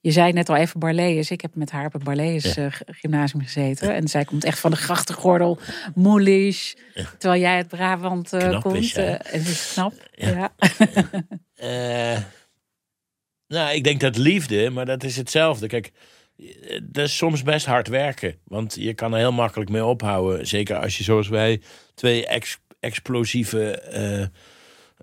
[0.00, 1.30] Je zei net al even Barlees.
[1.30, 2.70] Ik heb met haar op het Barlees ja.
[2.86, 3.94] gymnasium gezeten.
[3.94, 5.58] En zij komt echt van de grachtengordel,
[5.94, 6.76] Moelisch.
[7.18, 8.76] Terwijl jij uit Brabant uh, komt.
[8.76, 9.92] Is, en is knap.
[10.12, 10.52] Ja.
[13.46, 15.66] nou, ik denk dat liefde, maar dat is hetzelfde.
[15.66, 15.92] Kijk,
[16.82, 18.38] dat is soms best hard werken.
[18.44, 20.46] Want je kan er heel makkelijk mee ophouden.
[20.46, 21.62] Zeker als je zoals wij
[21.94, 22.26] twee
[22.80, 23.82] explosieve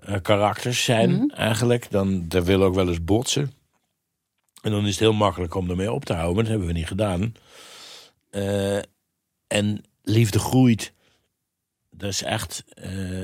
[0.08, 1.90] uh, karakters zijn mm eigenlijk.
[1.90, 3.52] Dan daar wil ook wel eens botsen.
[4.62, 6.34] En dan is het heel makkelijk om ermee op te houden.
[6.34, 7.34] Maar dat hebben we niet gedaan.
[8.30, 8.78] Uh,
[9.46, 10.92] en liefde groeit.
[11.90, 12.64] Dat is echt...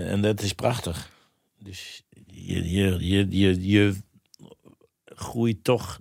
[0.06, 1.10] en dat is prachtig.
[1.58, 3.96] Dus je, je, je, je, je
[5.04, 6.00] groeit toch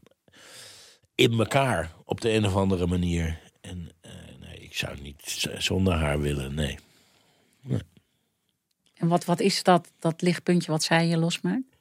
[1.24, 3.40] in elkaar op de een of andere manier.
[3.62, 6.78] En uh, nee, ik zou niet zonder haar willen, nee.
[7.62, 7.82] nee.
[8.94, 11.78] En wat, wat is dat, dat lichtpuntje wat zij je losmaakt?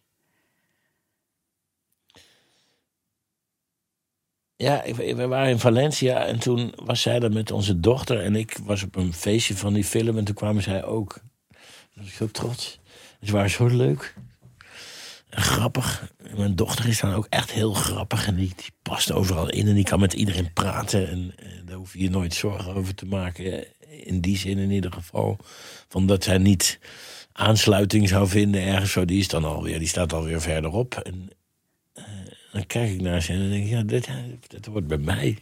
[4.57, 8.21] Ja, we waren in Valencia en toen was zij er met onze dochter.
[8.21, 11.21] En ik was op een feestje van die film en toen kwamen zij ook.
[11.49, 11.61] Daar
[11.95, 12.81] was ik zo trots.
[13.23, 14.15] Ze waren zo leuk
[15.35, 16.13] grappig.
[16.37, 18.27] Mijn dochter is dan ook echt heel grappig.
[18.27, 19.67] En die, die past overal in.
[19.67, 21.09] En die kan met iedereen praten.
[21.09, 23.67] En, en daar hoef je je nooit zorgen over te maken.
[24.05, 25.39] In die zin in ieder geval.
[25.89, 26.79] Van dat zij niet
[27.33, 29.05] aansluiting zou vinden ergens zo.
[29.05, 30.95] Die is dan alweer, die staat alweer verderop.
[30.95, 31.31] En
[31.95, 32.05] uh,
[32.53, 33.83] dan kijk ik naar ze en dan denk ik, ja,
[34.49, 35.39] dit wordt bij mij.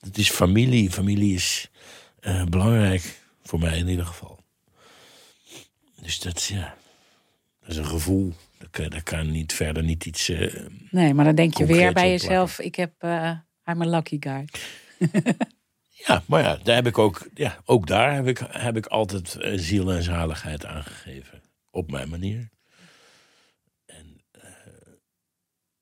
[0.00, 0.90] Het is familie.
[0.90, 1.70] Familie is
[2.48, 4.38] belangrijk voor mij in ieder geval.
[6.00, 6.76] Dus dat, ja,
[7.60, 8.34] dat is een gevoel.
[8.58, 10.28] Daar kan niet verder niet iets.
[10.28, 12.92] Uh, nee, maar dan denk je weer bij jezelf: ik heb.
[13.00, 13.30] Uh,
[13.64, 14.48] I'm a lucky guy.
[16.06, 17.28] ja, maar ja, daar heb ik ook.
[17.34, 21.42] Ja, ook daar heb ik, heb ik altijd uh, ziel en zaligheid aangegeven.
[21.70, 22.50] Op mijn manier.
[23.86, 24.24] En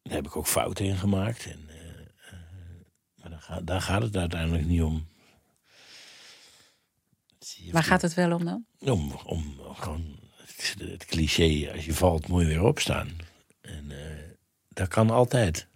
[0.03, 1.47] daar heb ik ook fouten in gemaakt.
[1.47, 1.69] En,
[3.15, 5.07] maar daar gaat, daar gaat het uiteindelijk niet om.
[7.71, 8.67] Waar gaat het wel om dan?
[8.79, 10.24] Om, om gewoon
[10.67, 13.09] het, cliché, als je valt moet je weer opstaan.
[13.61, 13.97] En uh,
[14.69, 15.67] dat kan altijd.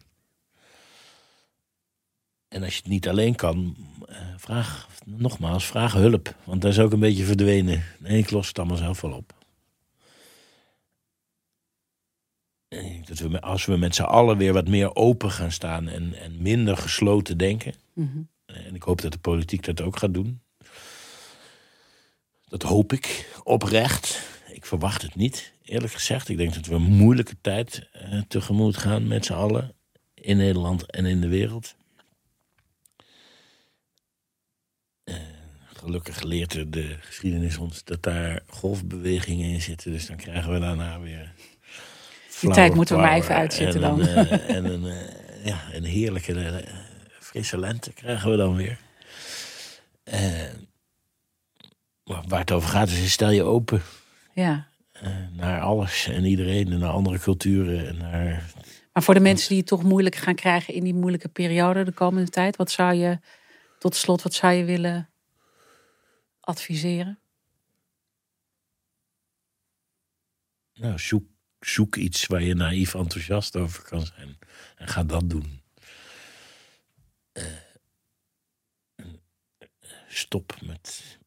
[2.48, 3.76] En als je het niet alleen kan,
[4.10, 6.34] uh, vraag, nogmaals, vraag hulp.
[6.44, 7.84] Want dat is ook een beetje verdwenen.
[7.98, 9.36] Nee, ik los het allemaal zelf wel op.
[13.04, 16.42] dat we, als we met z'n allen weer wat meer open gaan staan en, en
[16.42, 17.74] minder gesloten denken.
[17.92, 18.18] Mhm.
[18.46, 20.40] En ik hoop dat de politiek dat ook gaat doen.
[22.48, 24.22] Dat hoop ik oprecht
[24.58, 26.28] ik verwacht het niet, eerlijk gezegd.
[26.28, 29.74] Ik denk dat we een moeilijke tijd uh, tegemoet gaan met z'n allen.
[30.14, 31.76] In Nederland en in de wereld.
[35.04, 35.14] Uh,
[35.74, 39.92] gelukkig leert de geschiedenis ons dat daar golfbewegingen in zitten.
[39.92, 41.32] Dus dan krijgen we daarna weer.
[42.40, 44.00] Die tijd moeten we maar even uitzitten dan.
[44.00, 44.82] Uh, en een,
[45.44, 46.64] ja, een heerlijke,
[47.20, 48.78] frisse lente krijgen we dan weer.
[52.04, 53.82] waar het over gaat is, stel je open.
[54.38, 54.68] Ja.
[55.02, 57.88] Uh, naar alles en iedereen en naar andere culturen.
[57.88, 58.52] En naar...
[58.92, 61.92] Maar voor de mensen die het toch moeilijk gaan krijgen in die moeilijke periode de
[61.92, 63.18] komende tijd, wat zou je
[63.78, 65.10] tot slot, wat zou je willen
[66.40, 67.18] adviseren?
[70.74, 71.24] Nou, zoek,
[71.60, 74.38] zoek iets waar je naïef enthousiast over kan zijn.
[74.76, 75.62] En ga dat doen.
[77.32, 77.44] Uh,
[80.08, 81.18] stop met.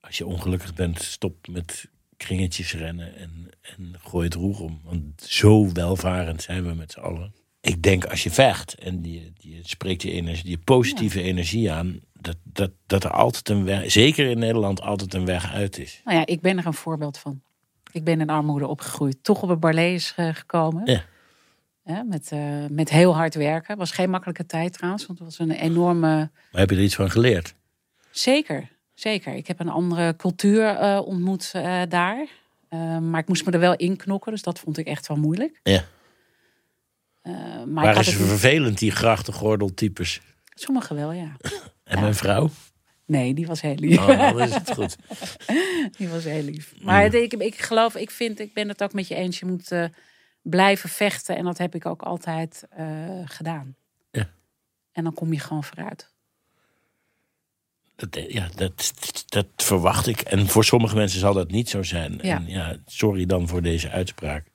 [0.00, 1.90] Als je ongelukkig bent, stop met
[2.24, 4.80] kringetjes rennen en, en gooi het roer om.
[4.84, 7.34] Want zo welvarend zijn we met z'n allen.
[7.60, 12.00] Ik denk als je vecht en je, je spreekt je, energie, je positieve energie aan,
[12.12, 16.00] dat, dat, dat er altijd een weg, zeker in Nederland, altijd een weg uit is.
[16.04, 17.40] Nou ja, ik ben er een voorbeeld van.
[17.92, 20.82] Ik ben in armoede opgegroeid, toch op het Barlees uh, gekomen.
[20.84, 21.04] Ja.
[21.84, 23.76] Ja, met, uh, met heel hard werken.
[23.76, 26.30] Was geen makkelijke tijd trouwens, want het was een enorme.
[26.52, 27.54] Maar heb je er iets van geleerd?
[28.10, 28.68] Zeker.
[29.02, 29.34] Zeker.
[29.34, 32.26] Ik heb een andere cultuur uh, ontmoet uh, daar.
[32.70, 35.16] Uh, maar ik moest me er wel in knokken, dus dat vond ik echt wel
[35.16, 35.60] moeilijk.
[35.62, 35.84] Ja.
[37.66, 40.20] maar Waren ze vervelend, die grachtengordeltypes?
[40.54, 41.36] Sommige wel, ja.
[41.84, 42.50] en mijn vrouw?
[43.06, 43.98] Nee, die was heel lief.
[43.98, 44.96] Oh, dat is het goed.
[45.98, 46.74] die was heel lief.
[46.80, 47.14] Maar mm.
[47.14, 49.38] ik, ik geloof, ik vind, ik ben het ook met je eens.
[49.38, 49.72] Je moet
[50.42, 51.36] blijven vechten.
[51.36, 52.66] En dat heb ik ook altijd
[53.24, 53.76] gedaan.
[54.10, 54.28] Ja.
[54.92, 56.11] En dan kom je gewoon vooruit.
[57.96, 58.92] Dat, ja, dat,
[59.26, 60.20] dat verwacht ik.
[60.20, 62.18] En voor sommige mensen zal dat niet zo zijn.
[62.22, 62.36] Ja.
[62.36, 64.46] En ja, sorry dan voor deze uitspraak.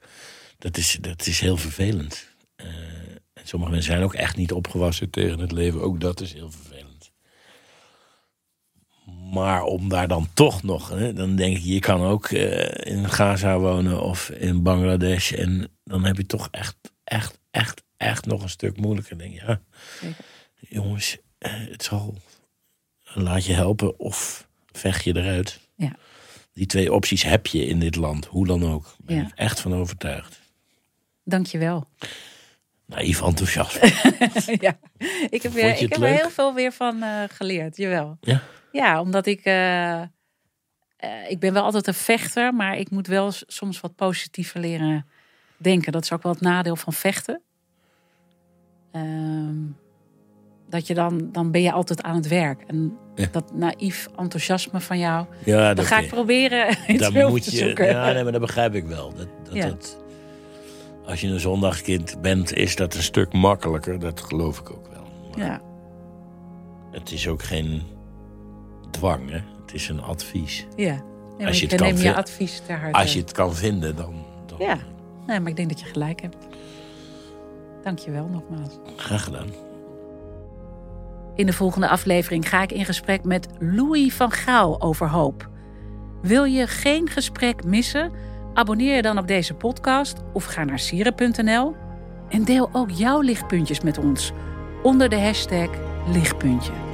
[0.57, 2.27] Dat is, dat is heel vervelend.
[2.57, 2.67] Uh,
[3.33, 5.81] en sommige mensen zijn ook echt niet opgewassen tegen het leven.
[5.81, 7.11] Ook dat is heel vervelend.
[9.31, 13.09] Maar om daar dan toch nog, hè, dan denk ik, je kan ook uh, in
[13.09, 15.31] Gaza wonen of in Bangladesh.
[15.31, 19.17] En dan heb je toch echt, echt, echt, echt nog een stuk moeilijker.
[19.17, 19.61] Denk je, ja,
[20.01, 20.25] Zeker.
[20.59, 22.15] jongens, eh, het zal.
[23.13, 25.59] Laat je helpen of vecht je eruit.
[25.75, 25.95] Ja.
[26.53, 28.83] Die twee opties heb je in dit land, hoe dan ook.
[28.83, 29.21] Daar ben Ja.
[29.23, 30.39] ik echt van overtuigd.
[31.23, 31.87] Dankjewel.
[32.85, 33.87] Naïef enthousiasme.
[34.67, 34.77] ja,
[35.29, 38.17] ik heb, weer, je ik heb er heel veel weer van eh, geleerd, jawel.
[38.21, 38.41] Ja?
[38.71, 39.43] Ja, omdat ik...
[39.43, 40.07] eh, eh,
[41.29, 45.05] ik ben wel altijd een vechter, maar ik moet wel soms wat positiever leren
[45.57, 45.91] denken.
[45.91, 47.41] Dat is ook wel het nadeel van vechten.
[48.91, 49.55] Ehm,
[50.69, 52.63] dat je dan, dan ben je altijd aan het werk.
[52.67, 53.27] En Ja.
[53.31, 57.57] dat naïef enthousiasme van jou, Ja, dan dat ga ik proberen iets moet te je.
[57.57, 57.85] zoeken.
[57.85, 59.13] Ja, nee, maar dat begrijp ik wel.
[59.13, 59.65] Dat, dat, Ja.
[59.67, 59.97] dat-
[61.05, 63.99] als je een zondagkind bent, is dat een stuk makkelijker.
[63.99, 65.03] Dat geloof ik ook wel.
[65.35, 65.61] Maar Ja.
[66.91, 67.81] Het is ook geen
[68.91, 69.39] dwang, hè?
[69.61, 70.65] Het is een advies.
[70.75, 71.01] Ja.
[71.37, 72.97] Nee, Als je het kan neem je advies ter harte.
[72.99, 74.13] Als je het kan vinden, dan.
[74.45, 74.77] dan Ja.
[75.27, 76.47] Nee, maar ik denk dat je gelijk hebt.
[77.83, 78.77] Dank je wel nogmaals.
[78.95, 79.47] Graag gedaan.
[81.37, 85.49] In de volgende aflevering ga ik in gesprek met Louis van Gaal over hoop.
[86.21, 88.11] Wil je geen gesprek missen?
[88.53, 91.75] Abonneer je dan op deze podcast of ga naar sieren.nl
[92.29, 94.31] en deel ook jouw lichtpuntjes met ons
[94.83, 95.69] onder de hashtag
[96.13, 96.86] lichtpuntje.